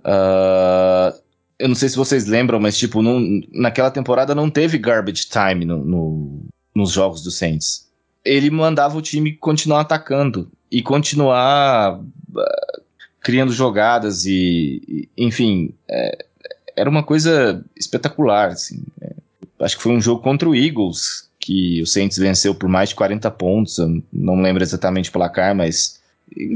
[0.00, 1.16] Uh,
[1.62, 3.20] eu não sei se vocês lembram, mas tipo, não,
[3.52, 6.44] naquela temporada não teve garbage time no, no,
[6.74, 7.88] nos jogos do Saints.
[8.24, 12.82] Ele mandava o time continuar atacando e continuar uh,
[13.20, 16.26] criando jogadas e, e enfim, é,
[16.74, 18.48] era uma coisa espetacular.
[18.50, 19.14] Assim, é,
[19.60, 22.96] acho que foi um jogo contra o Eagles que o Saints venceu por mais de
[22.96, 26.01] 40 pontos, eu não lembro exatamente o placar, mas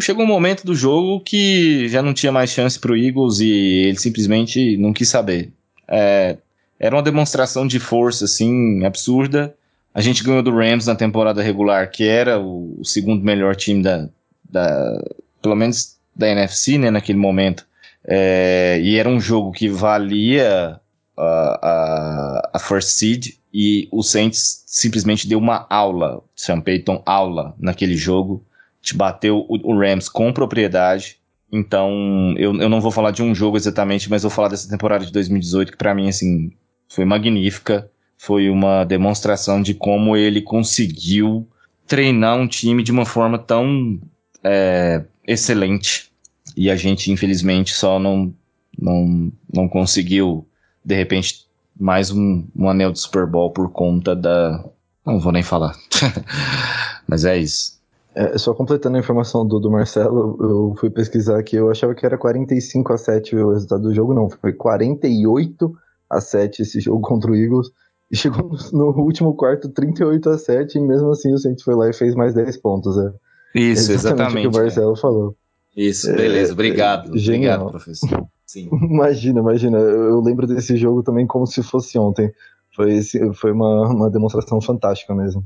[0.01, 3.49] chegou um momento do jogo que já não tinha mais chance para Eagles e
[3.87, 5.53] ele simplesmente não quis saber.
[5.89, 6.37] É,
[6.79, 9.55] era uma demonstração de força assim absurda.
[9.95, 13.83] A gente ganhou do Rams na temporada regular, que era o, o segundo melhor time
[13.83, 14.09] da,
[14.49, 15.05] da,
[15.41, 17.67] pelo menos da NFC, né, naquele momento.
[18.05, 20.81] É, e era um jogo que valia
[21.17, 27.55] a, a, a first seed e o Saints simplesmente deu uma aula, Sam Payton aula
[27.59, 28.45] naquele jogo,
[28.87, 31.19] te bateu o, o Rams com propriedade.
[31.51, 35.05] Então, eu, eu não vou falar de um jogo exatamente, mas vou falar dessa temporada
[35.05, 36.53] de 2018 que para mim assim
[36.89, 41.47] foi magnífica, foi uma demonstração de como ele conseguiu
[41.87, 44.01] treinar um time de uma forma tão
[44.43, 46.11] é, excelente
[46.57, 48.33] e a gente infelizmente só não
[48.79, 50.47] não, não conseguiu
[50.85, 51.47] de repente
[51.79, 54.65] mais um, um anel de Super Bowl por conta da.
[55.05, 55.75] Não vou nem falar.
[57.07, 57.76] Mas é isso.
[58.17, 62.07] É, só completando a informação do, do Marcelo, eu fui pesquisar aqui, eu achava que
[62.07, 65.77] era 45 a 7 o resultado do jogo, não, foi 48
[66.09, 67.71] a 7 esse jogo contra o Eagles,
[68.11, 71.75] e chegou no, no último quarto 38 a 7, e mesmo assim o Saints foi
[71.75, 73.13] lá e fez mais 10 pontos, é.
[73.55, 73.95] Isso, exatamente.
[73.95, 74.97] exatamente o que o Marcelo é.
[74.97, 75.37] falou.
[75.77, 77.09] Isso, beleza, obrigado.
[77.09, 78.27] É, obrigado, professor.
[78.47, 78.71] Sim.
[78.73, 79.77] Imagina, imagina.
[79.79, 82.33] Eu lembro desse jogo também como se fosse ontem.
[82.75, 83.03] Foi,
[83.35, 85.45] foi uma, uma demonstração fantástica mesmo.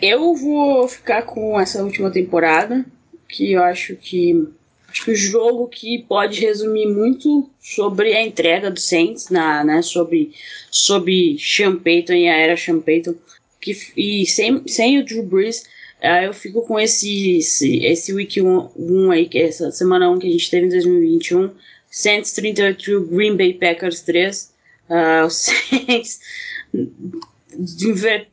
[0.00, 2.84] Eu vou ficar com essa última temporada,
[3.28, 4.48] que eu acho que
[4.88, 9.82] acho que o jogo que pode resumir muito sobre a entrega do Saints, na, né,
[9.82, 10.32] sobre,
[10.70, 13.14] sobre Sean Payton e a era Sean Payton,
[13.60, 15.64] que, e sem, sem o Drew Brees,
[16.02, 20.10] uh, eu fico com esse, esse, esse Week 1 um, aí, que é essa semana
[20.10, 21.50] 1 que a gente teve em 2021,
[21.90, 24.54] Saints 38, Green Bay Packers 3,
[24.88, 26.20] uh, o Saints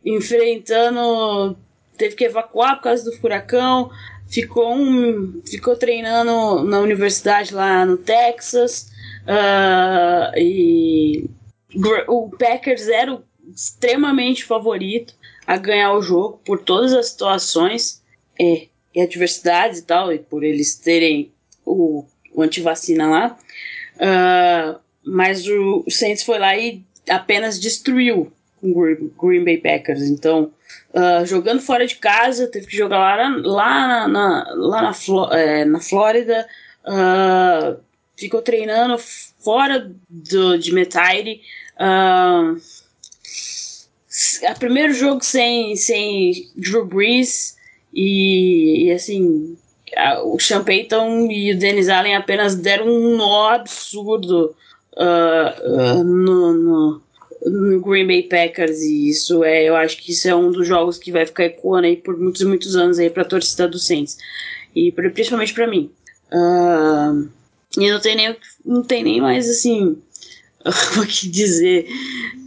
[0.05, 1.57] enfrentando,
[1.97, 3.89] teve que evacuar por causa do furacão,
[4.27, 8.91] ficou, um, ficou treinando na universidade lá no Texas.
[9.25, 11.29] Uh, e
[12.07, 13.21] o Packers era
[13.53, 15.13] extremamente favorito
[15.45, 18.03] a ganhar o jogo por todas as situações
[18.39, 21.31] é, e adversidades e tal, e por eles terem
[21.65, 23.38] o, o antivacina lá.
[23.95, 28.31] Uh, mas o, o Saints foi lá e apenas destruiu
[28.71, 30.04] o Green Bay Packers.
[30.04, 30.51] Então,
[30.93, 35.65] Uh, jogando fora de casa, teve que jogar lá, lá, na, lá na, Fló é,
[35.65, 36.47] na Flórida,
[36.88, 37.78] uh,
[38.15, 41.41] ficou treinando fora do, de Metairie.
[41.75, 42.58] Uh,
[44.47, 47.58] a primeiro jogo sem, sem Drew Brees
[47.93, 49.58] e, e assim
[50.23, 54.56] o Sean Payton e o Dennis Allen apenas deram um nó absurdo
[54.95, 57.01] uh, uh, no, no
[57.79, 61.12] Green Bay Packers e isso é, eu acho que isso é um dos jogos que
[61.12, 64.17] vai ficar ecoando aí por muitos muitos anos aí para a torcida do Saints
[64.75, 65.91] e principalmente para mim.
[66.31, 67.29] Uh,
[67.77, 69.97] e não tem nem não tem nem mais assim
[70.99, 71.88] o que dizer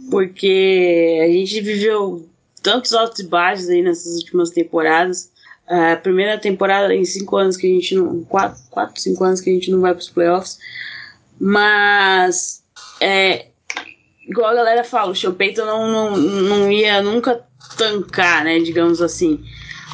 [0.09, 2.27] porque a gente viveu
[2.61, 5.31] tantos altos e baixos aí nessas últimas temporadas.
[5.67, 8.23] A primeira temporada em cinco anos que a gente não.
[8.23, 10.57] Quatro, quatro cinco anos que a gente não vai para os playoffs.
[11.39, 12.63] Mas
[12.99, 13.47] é,
[14.29, 17.43] igual a galera fala, o Payton não, não, não ia nunca
[17.77, 18.59] tancar, né?
[18.59, 19.43] Digamos assim.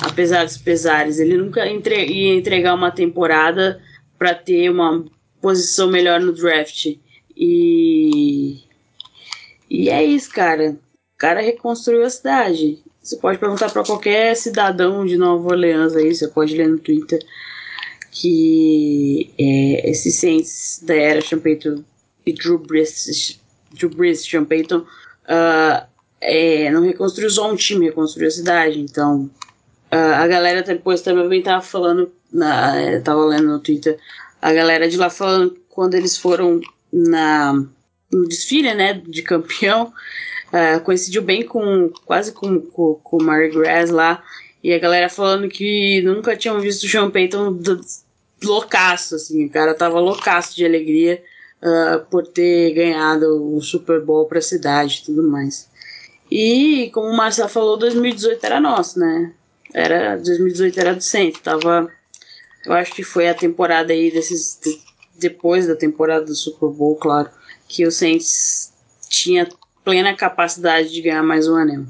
[0.02, 1.20] Apesar dos pesares.
[1.20, 3.82] Ele nunca entre, ia entregar uma temporada
[4.20, 5.06] para ter uma
[5.42, 6.98] posição melhor no draft.
[7.36, 8.60] E.
[9.70, 10.78] E é isso, cara.
[11.16, 12.80] O cara reconstruiu a cidade.
[13.02, 17.20] Você pode perguntar para qualquer cidadão de Nova Orleans aí, você pode ler no Twitter
[18.16, 21.84] que é, esses Saints da era Payton
[22.26, 23.38] e Drew Brees
[23.76, 25.86] Drew Brees, Sean Payton, uh,
[26.22, 28.80] é, não reconstruiu só um time, reconstruiu a cidade.
[28.80, 29.30] Então,
[29.92, 33.98] uh, a galera depois também tava falando, na, é, tava lendo no Twitter,
[34.42, 36.62] a galera de lá falando quando eles foram
[36.92, 37.54] na,
[38.12, 39.92] no desfile, né, de campeão,
[40.52, 44.24] uh, coincidiu bem com, quase com, com, com o Mary Grass lá,
[44.64, 47.60] e a galera falando que nunca tinham visto o Sean Payton
[48.44, 51.22] loucaço, assim, o cara tava loucaço de alegria
[51.66, 55.70] uh, por ter ganhado o Super Bowl para a cidade e tudo mais.
[56.32, 59.34] E como o Marcelo falou, 2018 era nosso, né?
[59.74, 61.92] Era 2018 era do centro, tava
[62.66, 64.60] eu acho que foi a temporada aí desses
[65.18, 67.30] depois da temporada do Super Bowl, claro,
[67.68, 68.74] que o Saints
[69.08, 69.48] tinha
[69.84, 71.86] plena capacidade de ganhar mais um anel.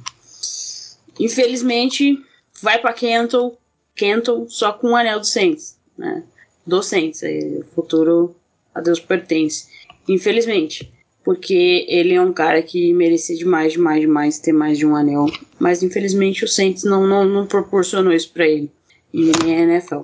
[1.20, 2.22] Infelizmente,
[2.62, 3.58] vai para Kenton,
[3.96, 6.24] Kenton só com um anel do Saints, né?
[6.68, 8.36] Do Saints, aí, o futuro
[8.76, 9.68] a Deus pertence.
[10.08, 10.92] Infelizmente.
[11.24, 15.26] Porque ele é um cara que merecia demais, demais, demais ter mais de um anel.
[15.58, 18.70] Mas infelizmente o Saints não, não, não proporcionou isso para ele.
[19.12, 20.02] E nem a NFL.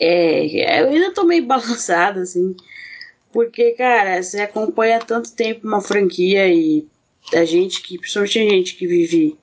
[0.00, 2.56] É, eu ainda tô meio balançado, assim.
[3.30, 6.86] Porque, cara, você acompanha tanto tempo uma franquia e
[7.34, 9.36] a gente que, principalmente a gente que vive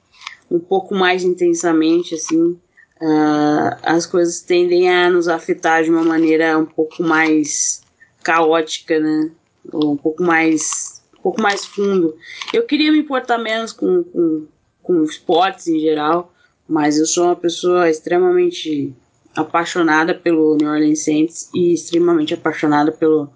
[0.50, 2.58] um pouco mais intensamente, assim,
[3.02, 7.82] uh, as coisas tendem a nos afetar de uma maneira um pouco mais
[8.24, 9.32] caótica, né?
[9.72, 12.16] Ou um pouco mais, um pouco mais fundo.
[12.54, 14.48] Eu queria me importar menos com, com,
[14.82, 16.34] com esportes em geral,
[16.68, 18.94] mas eu sou uma pessoa extremamente
[19.36, 23.30] apaixonada pelo New Orleans Saints e extremamente apaixonada pelo,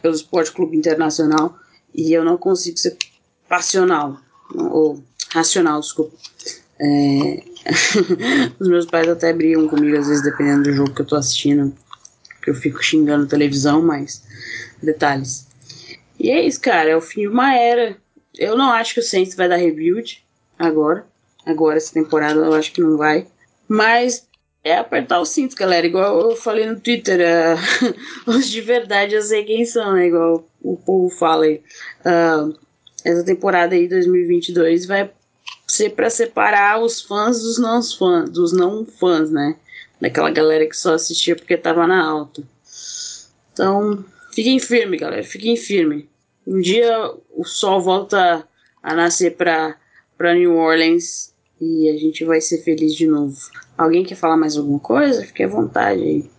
[0.00, 1.58] pelo Esporte Clube Internacional
[1.94, 2.96] e eu não consigo ser
[3.48, 4.18] passional
[4.54, 6.16] ou racional, desculpa.
[6.80, 7.51] É...
[8.58, 11.74] Os meus pais até brigam comigo às vezes, dependendo do jogo que eu tô assistindo,
[12.42, 14.22] que eu fico xingando televisão, mas
[14.82, 15.46] detalhes.
[16.18, 17.96] E é isso, cara, é o fim de uma era.
[18.38, 20.24] Eu não acho que o Saints vai dar rebuild
[20.58, 21.04] agora.
[21.44, 23.26] Agora, essa temporada, eu acho que não vai.
[23.68, 24.26] Mas
[24.64, 25.86] é apertar o cinto, galera.
[25.86, 30.06] Igual eu falei no Twitter, uh, os de verdade eu sei quem são, né?
[30.06, 31.60] Igual o povo fala aí.
[32.00, 32.56] Uh,
[33.04, 35.10] essa temporada aí, 2022, vai
[35.72, 39.56] ser para separar os fãs dos não fãs, dos não fãs, né?
[40.00, 42.42] Daquela galera que só assistia porque tava na alta.
[43.52, 44.04] Então,
[44.34, 46.08] fiquem firme, galera, fiquem firme.
[46.46, 48.46] Um dia o sol volta
[48.82, 49.76] a nascer para
[50.18, 53.36] para New Orleans e a gente vai ser feliz de novo.
[53.76, 55.24] Alguém quer falar mais alguma coisa?
[55.24, 56.30] Fique à vontade aí.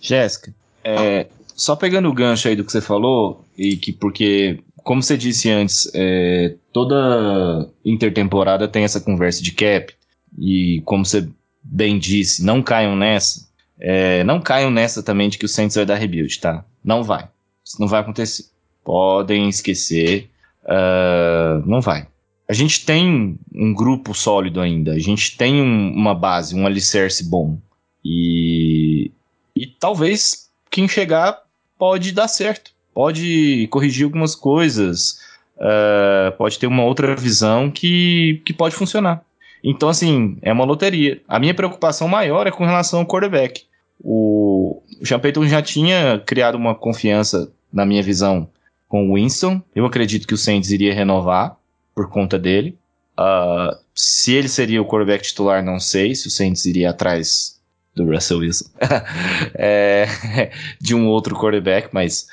[0.00, 5.02] Jéssica, é, só pegando o gancho aí do que você falou, e que porque, como
[5.02, 9.92] você disse antes, é, toda intertemporada tem essa conversa de cap,
[10.38, 11.28] e como você
[11.60, 13.48] bem disse, não caiam nessa.
[13.80, 16.64] É, não caiam nessa também de que o Saints vai dar rebuild, tá?
[16.84, 17.28] Não vai.
[17.64, 18.44] Isso não vai acontecer.
[18.84, 20.30] Podem esquecer.
[20.62, 22.06] Uh, não vai.
[22.48, 24.92] A gente tem um grupo sólido ainda.
[24.92, 27.58] A gente tem um, uma base, um alicerce bom.
[28.04, 29.10] E,
[29.54, 31.42] e talvez quem chegar
[31.76, 32.75] pode dar certo.
[32.96, 35.18] Pode corrigir algumas coisas.
[35.58, 39.22] Uh, pode ter uma outra visão que, que pode funcionar.
[39.62, 41.20] Então, assim, é uma loteria.
[41.28, 43.64] A minha preocupação maior é com relação ao quarterback.
[44.00, 48.48] O, Sean Payton já tinha criado uma confiança, na minha visão,
[48.88, 49.60] com o Winston.
[49.74, 51.54] Eu acredito que o Saints iria renovar
[51.94, 52.78] por conta dele.
[53.18, 56.14] Uh, se ele seria o quarterback titular, não sei.
[56.14, 57.60] Se o Saints iria atrás
[57.94, 58.70] do Russell Wilson.
[59.54, 60.06] é,
[60.80, 62.26] de um outro quarterback, mas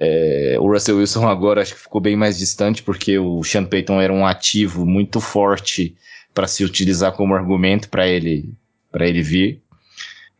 [0.00, 4.00] é, o Russell Wilson agora acho que ficou bem mais distante porque o Sean Payton
[4.00, 5.96] era um ativo muito forte
[6.32, 8.54] para se utilizar como argumento para ele
[8.94, 9.62] ele vir.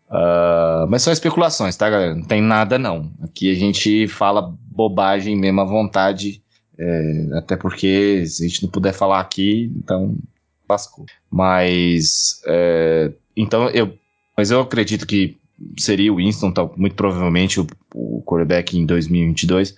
[0.09, 2.15] Uh, mas são especulações, tá, galera?
[2.15, 3.13] Não tem nada, não.
[3.23, 6.43] Aqui a gente fala bobagem mesmo à vontade,
[6.79, 10.17] é, até porque se a gente não puder falar aqui, então
[10.69, 11.05] lascou.
[11.31, 13.99] Mas, é, então eu,
[14.37, 15.37] mas eu acredito que
[15.79, 19.75] seria o Winston, muito provavelmente o, o quarterback em 2022.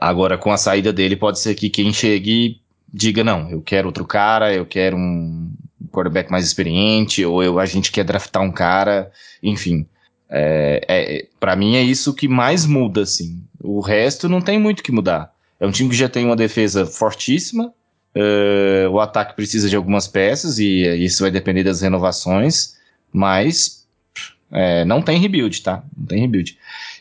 [0.00, 4.04] Agora, com a saída dele, pode ser que quem chegue diga, não, eu quero outro
[4.04, 5.50] cara, eu quero um
[5.90, 9.10] quarterback mais experiente, ou eu, a gente quer draftar um cara,
[9.42, 9.86] enfim.
[10.28, 13.42] É, é, para mim é isso que mais muda, assim.
[13.60, 15.32] O resto não tem muito que mudar.
[15.58, 17.72] É um time que já tem uma defesa fortíssima,
[18.16, 22.76] uh, o ataque precisa de algumas peças, e isso vai depender das renovações,
[23.12, 23.81] mas
[24.52, 25.82] é, não tem rebuild, tá?
[25.96, 26.58] Não tem rebuild.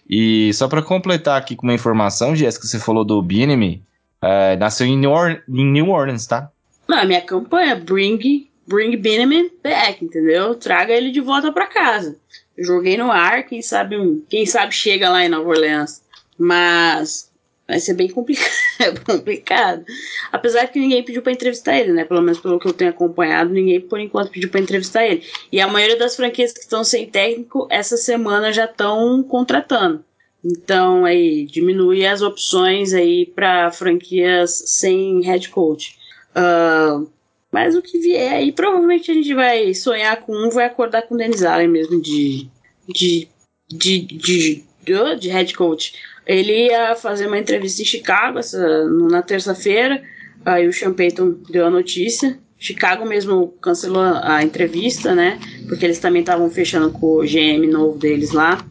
[0.09, 3.83] E só para completar aqui com uma informação, Jéssica, você falou do Bienemy,
[4.21, 5.11] é, nasceu em New,
[5.49, 6.51] em New Orleans, tá?
[6.87, 10.55] Na minha campanha, bring, bring Beneman back, entendeu?
[10.55, 12.17] Traga ele de volta para casa.
[12.57, 13.95] Joguei no ar, quem sabe,
[14.29, 16.03] quem sabe chega lá em Nova Orleans.
[16.37, 17.30] Mas
[17.71, 19.85] vai ser bem complicado, é complicado.
[20.29, 22.03] Apesar que ninguém pediu para entrevistar ele, né?
[22.03, 25.23] Pelo menos pelo que eu tenho acompanhado, ninguém por enquanto pediu para entrevistar ele.
[25.49, 30.03] E a maioria das franquias que estão sem técnico essa semana já estão contratando.
[30.43, 35.97] Então aí diminui as opções aí para franquias sem head coach.
[36.35, 37.09] Uh,
[37.49, 41.15] mas o que vier aí, provavelmente a gente vai sonhar com um, vai acordar com
[41.15, 42.49] o Dennis Allen mesmo de,
[42.87, 43.29] de,
[43.69, 45.93] de, de, de, de head coach.
[46.25, 50.01] Ele ia fazer uma entrevista em Chicago essa, na terça-feira,
[50.45, 52.37] aí o Sean Payton deu a notícia.
[52.57, 55.39] Chicago mesmo cancelou a entrevista, né?
[55.67, 58.63] Porque eles também estavam fechando com o GM novo deles lá.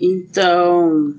[0.00, 1.12] Então,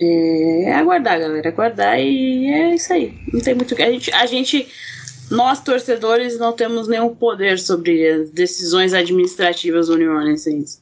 [0.00, 1.48] é, é aguardar, galera.
[1.48, 3.14] Aguardar e é isso aí.
[3.32, 3.74] Não tem muito.
[3.74, 4.68] A gente, a gente,
[5.30, 10.80] nós torcedores, não temos nenhum poder sobre as decisões administrativas do New Orleans Saints.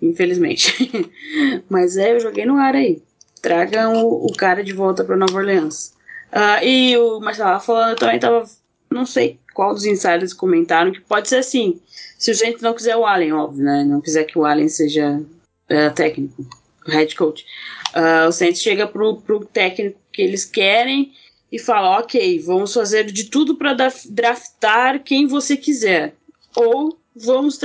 [0.00, 1.12] Infelizmente.
[1.68, 3.02] Mas é, eu joguei no ar aí.
[3.42, 5.94] Tragam o, o cara de volta para Nova Orleans.
[6.32, 8.44] Uh, e o Marcelo falando, eu também tava.
[8.90, 11.80] Não sei qual dos insiders comentaram que pode ser assim.
[12.18, 13.84] Se o gente não quiser o Allen, óbvio, né?
[13.84, 15.20] Não quiser que o Allen seja
[15.70, 16.44] uh, técnico,
[16.86, 17.44] head coach.
[17.94, 21.12] Uh, o Saints chega pro, pro técnico que eles querem
[21.50, 23.74] e fala: ok, vamos fazer de tudo para
[24.08, 26.14] draftar quem você quiser.
[26.56, 27.58] Ou vamos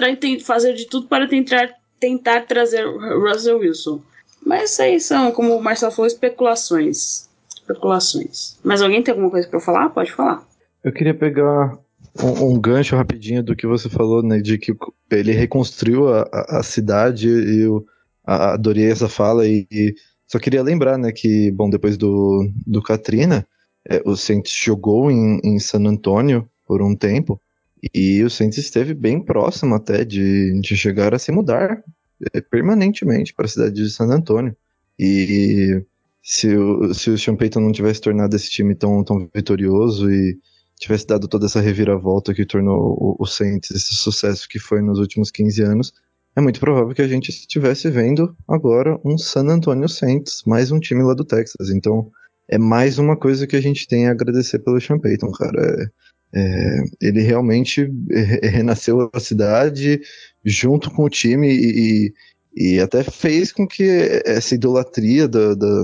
[0.44, 1.74] fazer de tudo para tentar,
[2.06, 4.00] tentar trazer Russell Wilson.
[4.46, 7.28] Mas isso aí são, como o Marcelo falou, especulações.
[7.56, 8.60] Especulações.
[8.64, 9.90] Mas alguém tem alguma coisa para falar?
[9.90, 10.46] Pode falar.
[10.84, 11.76] Eu queria pegar
[12.22, 14.40] um, um, gancho rapidinho do que você falou, né?
[14.40, 14.76] De que
[15.10, 17.84] ele reconstruiu a, a cidade e eu
[18.24, 19.96] adorei essa fala e, e,
[20.28, 23.48] só queria lembrar, né, que, bom, depois do, do Katrina,
[23.88, 27.40] é, o Saints jogou em, em San Antônio por um tempo
[27.94, 31.84] e o Saints esteve bem próximo até de, de chegar a se mudar
[32.50, 34.56] permanentemente para a cidade de San Antônio.
[34.98, 35.84] E
[36.24, 40.38] se o, se o Sean Payton não tivesse tornado esse time tão, tão vitorioso e
[40.80, 45.00] tivesse dado toda essa reviravolta que tornou o, o Saints esse sucesso que foi nos
[45.00, 45.94] últimos 15 anos,
[46.36, 50.80] é muito provável que a gente estivesse vendo agora um San Antonio Saints, mais um
[50.80, 51.70] time lá do Texas.
[51.70, 52.12] Então,
[52.50, 55.92] é mais uma coisa que a gente tem a agradecer pelo Sean Payton, cara.
[56.34, 57.90] É, é, ele realmente
[58.44, 60.02] renasceu a cidade
[60.46, 62.14] junto com o time e,
[62.56, 63.84] e até fez com que
[64.26, 65.84] essa idolatria da, da,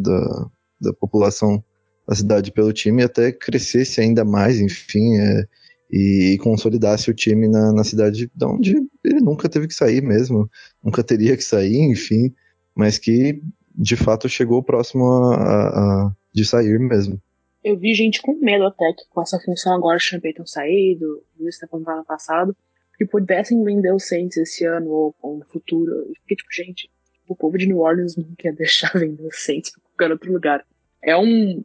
[0.00, 0.50] da,
[0.80, 1.64] da população
[2.06, 5.16] da cidade pelo time até crescesse ainda mais, enfim.
[5.16, 5.46] É,
[5.90, 8.74] e consolidasse o time na, na cidade de onde
[9.04, 10.50] ele nunca teve que sair mesmo,
[10.82, 12.34] nunca teria que sair, enfim,
[12.74, 13.40] mas que
[13.72, 17.20] de fato chegou próximo a, a, a de sair mesmo.
[17.62, 21.22] Eu vi gente com medo até que com essa função agora o Payton sair do
[21.38, 22.56] lista do ano passado,
[22.96, 26.12] que pudessem vender o Saints esse ano ou, ou no futuro.
[26.20, 26.90] Porque, tipo, gente,
[27.28, 30.64] o povo de New Orleans não quer deixar vender o Saints pra qualquer outro lugar.
[31.02, 31.64] É um,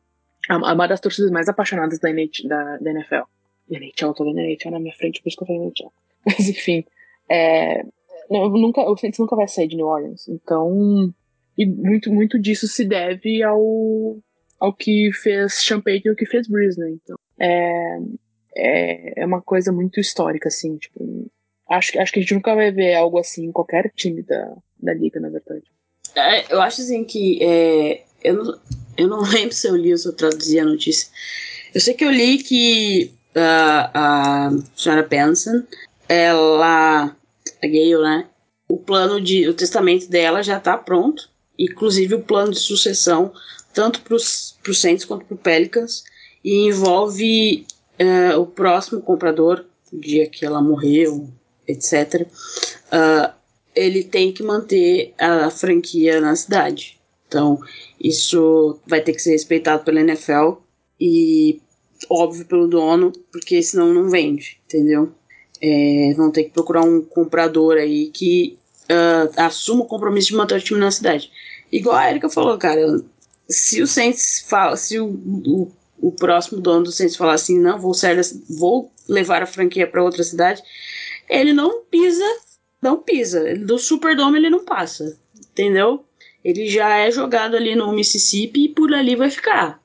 [0.49, 3.23] uma das torcidas mais apaixonadas da, NH, da, da NFL.
[3.69, 5.93] NHL, tô vendo NHL na minha frente, por isso que eu falei NHL.
[6.25, 6.83] Mas enfim,
[7.29, 7.83] é,
[8.29, 10.27] nunca, o Saints nunca vai sair de New Orleans.
[10.27, 11.13] Então,
[11.57, 14.17] e muito, muito disso se deve ao,
[14.59, 16.89] ao que fez Champagne e o que fez Breeze, né?
[16.89, 17.99] Então, é,
[18.55, 21.29] é, é uma coisa muito histórica, assim, tipo,
[21.69, 24.93] acho, acho que a gente nunca vai ver algo assim em qualquer time da, da
[24.93, 25.63] liga, na verdade.
[26.15, 28.59] É, eu acho assim que é, eu, não,
[28.97, 31.09] eu não lembro se eu li ou se eu traduzi a notícia.
[31.73, 35.63] Eu sei que eu li que uh, a senhora Benson,
[36.07, 37.15] ela,
[37.61, 38.27] a Gale, né?
[38.67, 43.31] O plano de, o testamento dela já está pronto, inclusive o plano de sucessão
[43.73, 46.03] tanto para os Saints quanto para o Pelicans
[46.43, 47.65] e envolve
[48.01, 51.29] uh, o próximo comprador, dia que ela morreu,
[51.67, 52.27] etc.
[52.91, 53.33] Uh,
[53.75, 56.99] ele tem que manter a franquia na cidade.
[57.27, 57.59] Então,
[57.99, 60.53] isso vai ter que ser respeitado pela NFL
[60.99, 61.61] e,
[62.09, 65.11] óbvio, pelo dono, porque senão não vende, entendeu?
[65.61, 68.57] É, vão ter que procurar um comprador aí que
[68.89, 71.31] uh, assuma o compromisso de manter o time na cidade.
[71.71, 72.81] Igual a Erika falou, cara,
[73.47, 75.71] se o Saints fala, se o, o,
[76.01, 78.19] o, próximo dono do Saints falar assim, não, vou sair,
[78.49, 80.61] vou levar a franquia para outra cidade,
[81.29, 82.25] ele não pisa,
[82.81, 83.55] não pisa.
[83.55, 85.17] Do Superdome ele não passa,
[85.51, 86.05] entendeu?
[86.43, 89.81] Ele já é jogado ali no Mississippi e por ali vai ficar.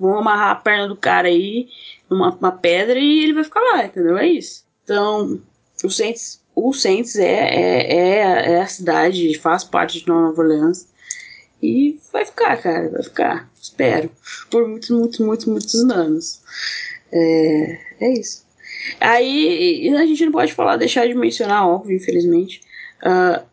[0.00, 1.68] Vão amarrar a perna do cara aí
[2.08, 4.16] numa pedra e ele vai ficar lá, entendeu?
[4.16, 4.64] É isso.
[4.82, 5.40] Então,
[5.84, 10.88] o Saints, o Saints é, é, é, é a cidade, faz parte de Nova Orleans.
[11.62, 13.50] E vai ficar, cara, vai ficar.
[13.60, 14.10] Espero.
[14.50, 16.40] Por muitos, muitos, muitos, muitos anos.
[17.10, 18.44] É, é isso.
[19.00, 22.60] Aí a gente não pode falar, deixar de mencionar, óbvio, infelizmente,
[23.02, 23.44] uh,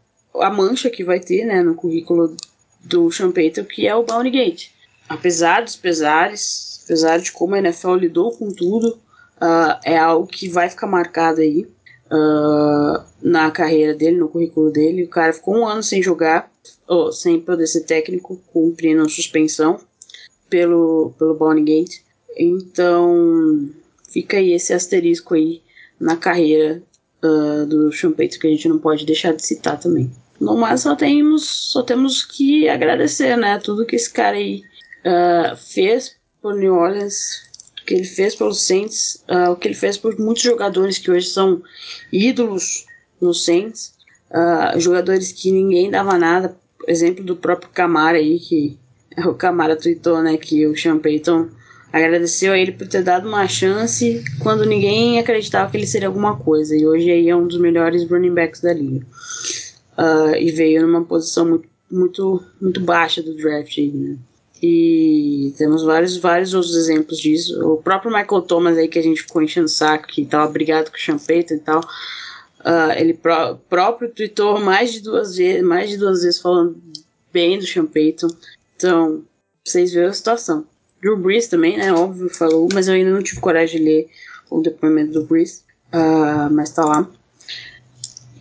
[0.42, 2.36] a mancha que vai ter né, no currículo
[2.84, 4.70] do Champeito, que é o Bounty Gate.
[5.08, 9.00] Apesar dos pesares, apesar de como a NFL lidou com tudo,
[9.42, 11.68] uh, é algo que vai ficar marcado aí
[12.12, 15.04] uh, na carreira dele, no currículo dele.
[15.04, 16.52] O cara ficou um ano sem jogar,
[16.88, 19.80] ou sem poder ser técnico, cumprindo suspensão
[20.50, 22.02] pelo, pelo Bounty Gate.
[22.38, 23.70] Então,
[24.10, 25.62] fica aí esse asterisco aí
[26.00, 26.82] na carreira
[27.24, 30.12] uh, do Schumpeter que a gente não pode deixar de citar também.
[30.40, 33.60] No mais, só temos, só temos que agradecer, né?
[33.60, 34.62] Tudo que esse cara aí
[35.06, 37.44] uh, fez por New Orleans,
[37.82, 41.10] o que ele fez pelos Saints, uh, o que ele fez por muitos jogadores que
[41.10, 41.62] hoje são
[42.12, 42.86] ídolos
[43.22, 43.94] no Saints,
[44.78, 46.56] jogadores que ninguém dava nada,
[46.88, 48.78] exemplo do próprio Camara aí, que
[49.26, 51.48] o Camara tweetou, né, que o Sean Payton
[51.92, 56.36] agradeceu a ele por ter dado uma chance quando ninguém acreditava que ele seria alguma
[56.36, 56.76] coisa.
[56.76, 59.06] E hoje aí é um dos melhores running backs da liga.
[59.96, 64.18] Uh, e veio numa posição muito, muito, muito baixa do draft aí, né?
[64.66, 67.62] E temos vários, vários outros exemplos disso.
[67.64, 70.90] O próprio Michael Thomas aí que a gente ficou enchendo o saco, que tava brigado
[70.90, 71.82] com o Champeito e tal.
[72.64, 76.82] Uh, ele pró próprio tweetou mais de duas vezes, mais de duas vezes falando
[77.32, 78.28] bem do Champeito.
[78.76, 79.24] Então,
[79.64, 80.66] vocês viram a situação.
[81.02, 81.92] Drew Brees também, né?
[81.92, 84.10] Óbvio, falou, mas eu ainda não tive coragem de ler
[84.50, 85.66] o depoimento do Brees.
[85.94, 87.10] Uh, mas tá lá.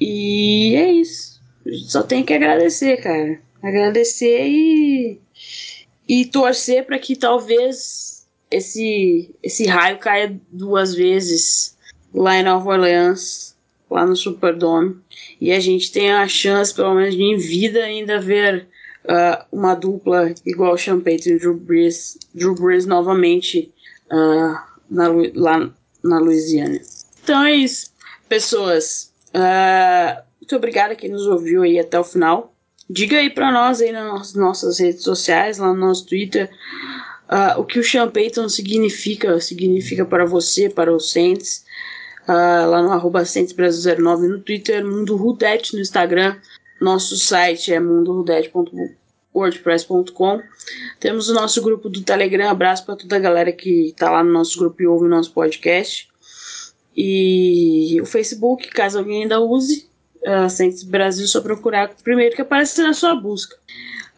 [0.01, 1.41] E é isso.
[1.87, 3.41] Só tenho que agradecer, cara.
[3.62, 5.20] Agradecer e.
[6.09, 11.77] E torcer para que talvez esse, esse raio caia duas vezes
[12.12, 13.52] lá em Nova Orleans,
[13.93, 14.97] lá no Superdome.
[15.40, 18.66] E a gente tenha a chance, pelo menos em vida, ainda ver
[19.05, 23.72] uh, uma dupla igual Sean Payton e Drew Brees, Drew Brees novamente
[24.11, 24.59] uh,
[24.90, 25.70] na, lá
[26.03, 26.80] na Louisiana.
[27.22, 27.93] Então é isso,
[28.28, 29.12] pessoas.
[29.28, 32.55] Uh, muito obrigada quem nos ouviu aí até o final.
[32.88, 36.51] Diga aí para nós aí nas nossas redes sociais, lá no nosso Twitter,
[37.57, 41.64] o que o Sean Payton significa, significa para você, para os Saints.
[42.29, 46.37] Uh, lá no arroba 09 no Twitter, Mundo Rudet no Instagram,
[46.81, 50.43] nosso site é mundorudet.wordpress.com.
[51.01, 52.51] Temos o nosso grupo do Telegram.
[52.51, 55.33] Abraço para toda a galera que está lá no nosso grupo e ouve o nosso
[55.33, 56.09] podcast.
[56.97, 59.89] E o Facebook, caso alguém ainda use,
[60.23, 63.57] uh, Centros Brasil, só procurar primeiro que aparece na sua busca.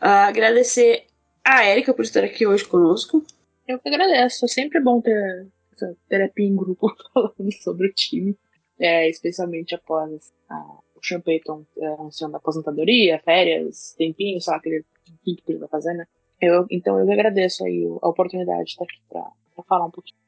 [0.02, 1.04] Uh, agradecer
[1.44, 3.24] a Erika por estar aqui hoje conosco.
[3.68, 4.44] Eu que agradeço.
[4.44, 8.36] É sempre bom ter essa terapia em grupo falando sobre o time,
[8.78, 10.56] é, especialmente após a,
[10.94, 14.84] o Sean Payton é, anunciando a aposentadoria, férias, tempinho, sabe, aquele
[15.24, 16.06] que ele vai fazer, né?
[16.40, 20.18] Eu, então eu agradeço aí a oportunidade de estar aqui para falar um pouquinho.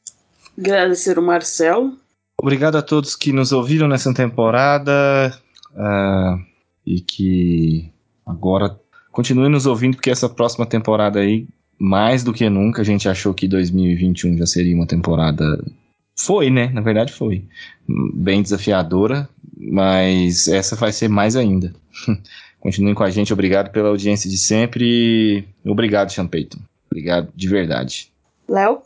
[0.58, 1.92] Agradecer o Marcel.
[2.38, 5.32] Obrigado a todos que nos ouviram nessa temporada
[5.72, 6.44] uh,
[6.84, 7.92] e que
[8.24, 8.78] agora
[9.10, 11.48] continuem nos ouvindo, porque essa próxima temporada aí,
[11.78, 15.62] mais do que nunca, a gente achou que 2021 já seria uma temporada.
[16.18, 16.70] Foi, né?
[16.72, 17.44] Na verdade, foi.
[17.86, 21.72] Bem desafiadora, mas essa vai ser mais ainda.
[22.60, 25.46] Continuem com a gente, obrigado pela audiência de sempre.
[25.64, 26.58] Obrigado, Sean Payton.
[26.90, 28.10] Obrigado de verdade.
[28.48, 28.80] Léo?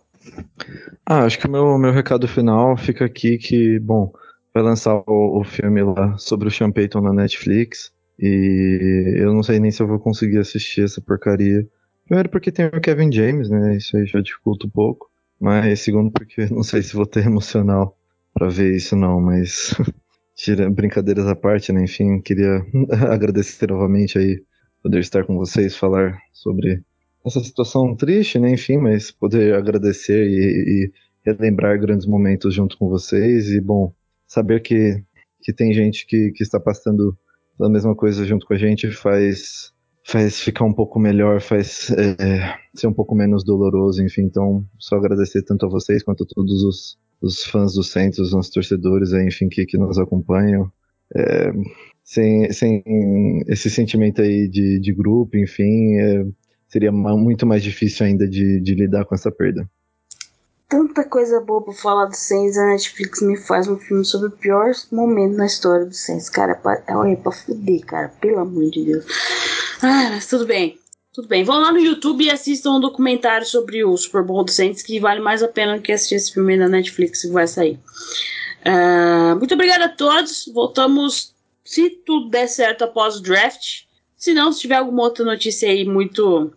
[1.06, 4.12] Ah, acho que o meu, meu recado final fica aqui que, bom,
[4.52, 7.92] vai lançar o, o filme lá sobre o Sean Payton na Netflix.
[8.18, 11.66] E eu não sei nem se eu vou conseguir assistir essa porcaria.
[12.10, 13.76] Primeiro porque tem o Kevin James, né?
[13.76, 15.08] Isso aí já dificulta um pouco.
[15.38, 17.96] Mas segundo porque não sei se vou ter emocional
[18.34, 19.72] para ver isso não, mas
[20.34, 21.84] tira brincadeiras à parte, né?
[21.84, 22.66] Enfim, queria
[23.08, 24.42] agradecer novamente aí
[24.82, 26.82] poder estar com vocês, falar sobre
[27.24, 28.50] essa situação triste, né?
[28.50, 30.92] Enfim, mas poder agradecer e, e
[31.24, 33.94] relembrar grandes momentos junto com vocês e, bom,
[34.26, 35.00] saber que,
[35.40, 37.16] que tem gente que, que está passando
[37.60, 39.72] a mesma coisa junto com a gente faz
[40.10, 44.22] faz ficar um pouco melhor, faz é, ser um pouco menos doloroso, enfim.
[44.22, 48.32] Então, só agradecer tanto a vocês quanto a todos os, os fãs do Centro, os
[48.32, 50.70] nossos torcedores, aí, enfim, que, que nos acompanham.
[51.16, 51.52] É,
[52.02, 52.82] sem, sem
[53.46, 56.26] esse sentimento aí de, de grupo, enfim, é,
[56.68, 59.68] seria muito mais difícil ainda de, de lidar com essa perda.
[60.68, 64.32] Tanta coisa boa pra falar do Saints, a Netflix me faz um filme sobre o
[64.32, 66.28] pior momento na história do Saints.
[66.28, 69.04] Cara, pra, é pra fuder, cara, pelo amor de Deus.
[69.82, 70.78] Ah, mas tudo bem.
[71.12, 71.42] Tudo bem.
[71.42, 75.00] Vão lá no YouTube e assistam um documentário sobre o Super Bowl do Saints, que
[75.00, 77.78] vale mais a pena do que assistir esse filme na Netflix que vai sair.
[78.64, 80.48] Uh, muito obrigado a todos.
[80.52, 83.84] Voltamos, se tudo der certo, após o draft.
[84.16, 86.52] Se não, se tiver alguma outra notícia aí muito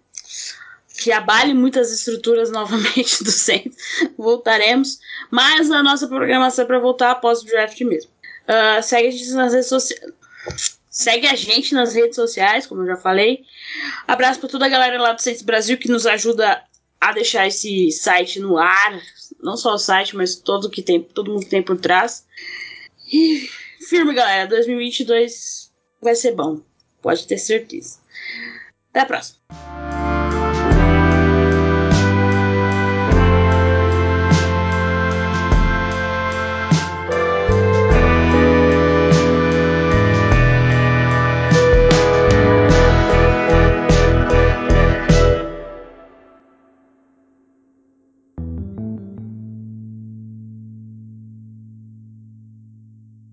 [1.00, 3.72] que abale muitas estruturas novamente do centro,
[4.18, 5.00] voltaremos.
[5.32, 8.12] Mas a nossa programação é para voltar após o draft mesmo.
[8.44, 10.14] Uh, segue a gente nas redes sociais.
[10.94, 13.44] Segue a gente nas redes sociais, como eu já falei.
[14.08, 16.64] Abraço para toda a galera lá do Centro Brasil que nos ajuda
[17.02, 19.02] a deixar esse site no ar.
[19.42, 22.28] Não só o site, mas todo que tem, todo mundo que tem por trás.
[23.12, 23.50] E
[23.90, 24.48] firme, galera.
[24.48, 26.62] 2022 vai ser bom.
[27.02, 27.98] Pode ter certeza.
[28.92, 29.40] Até a próxima.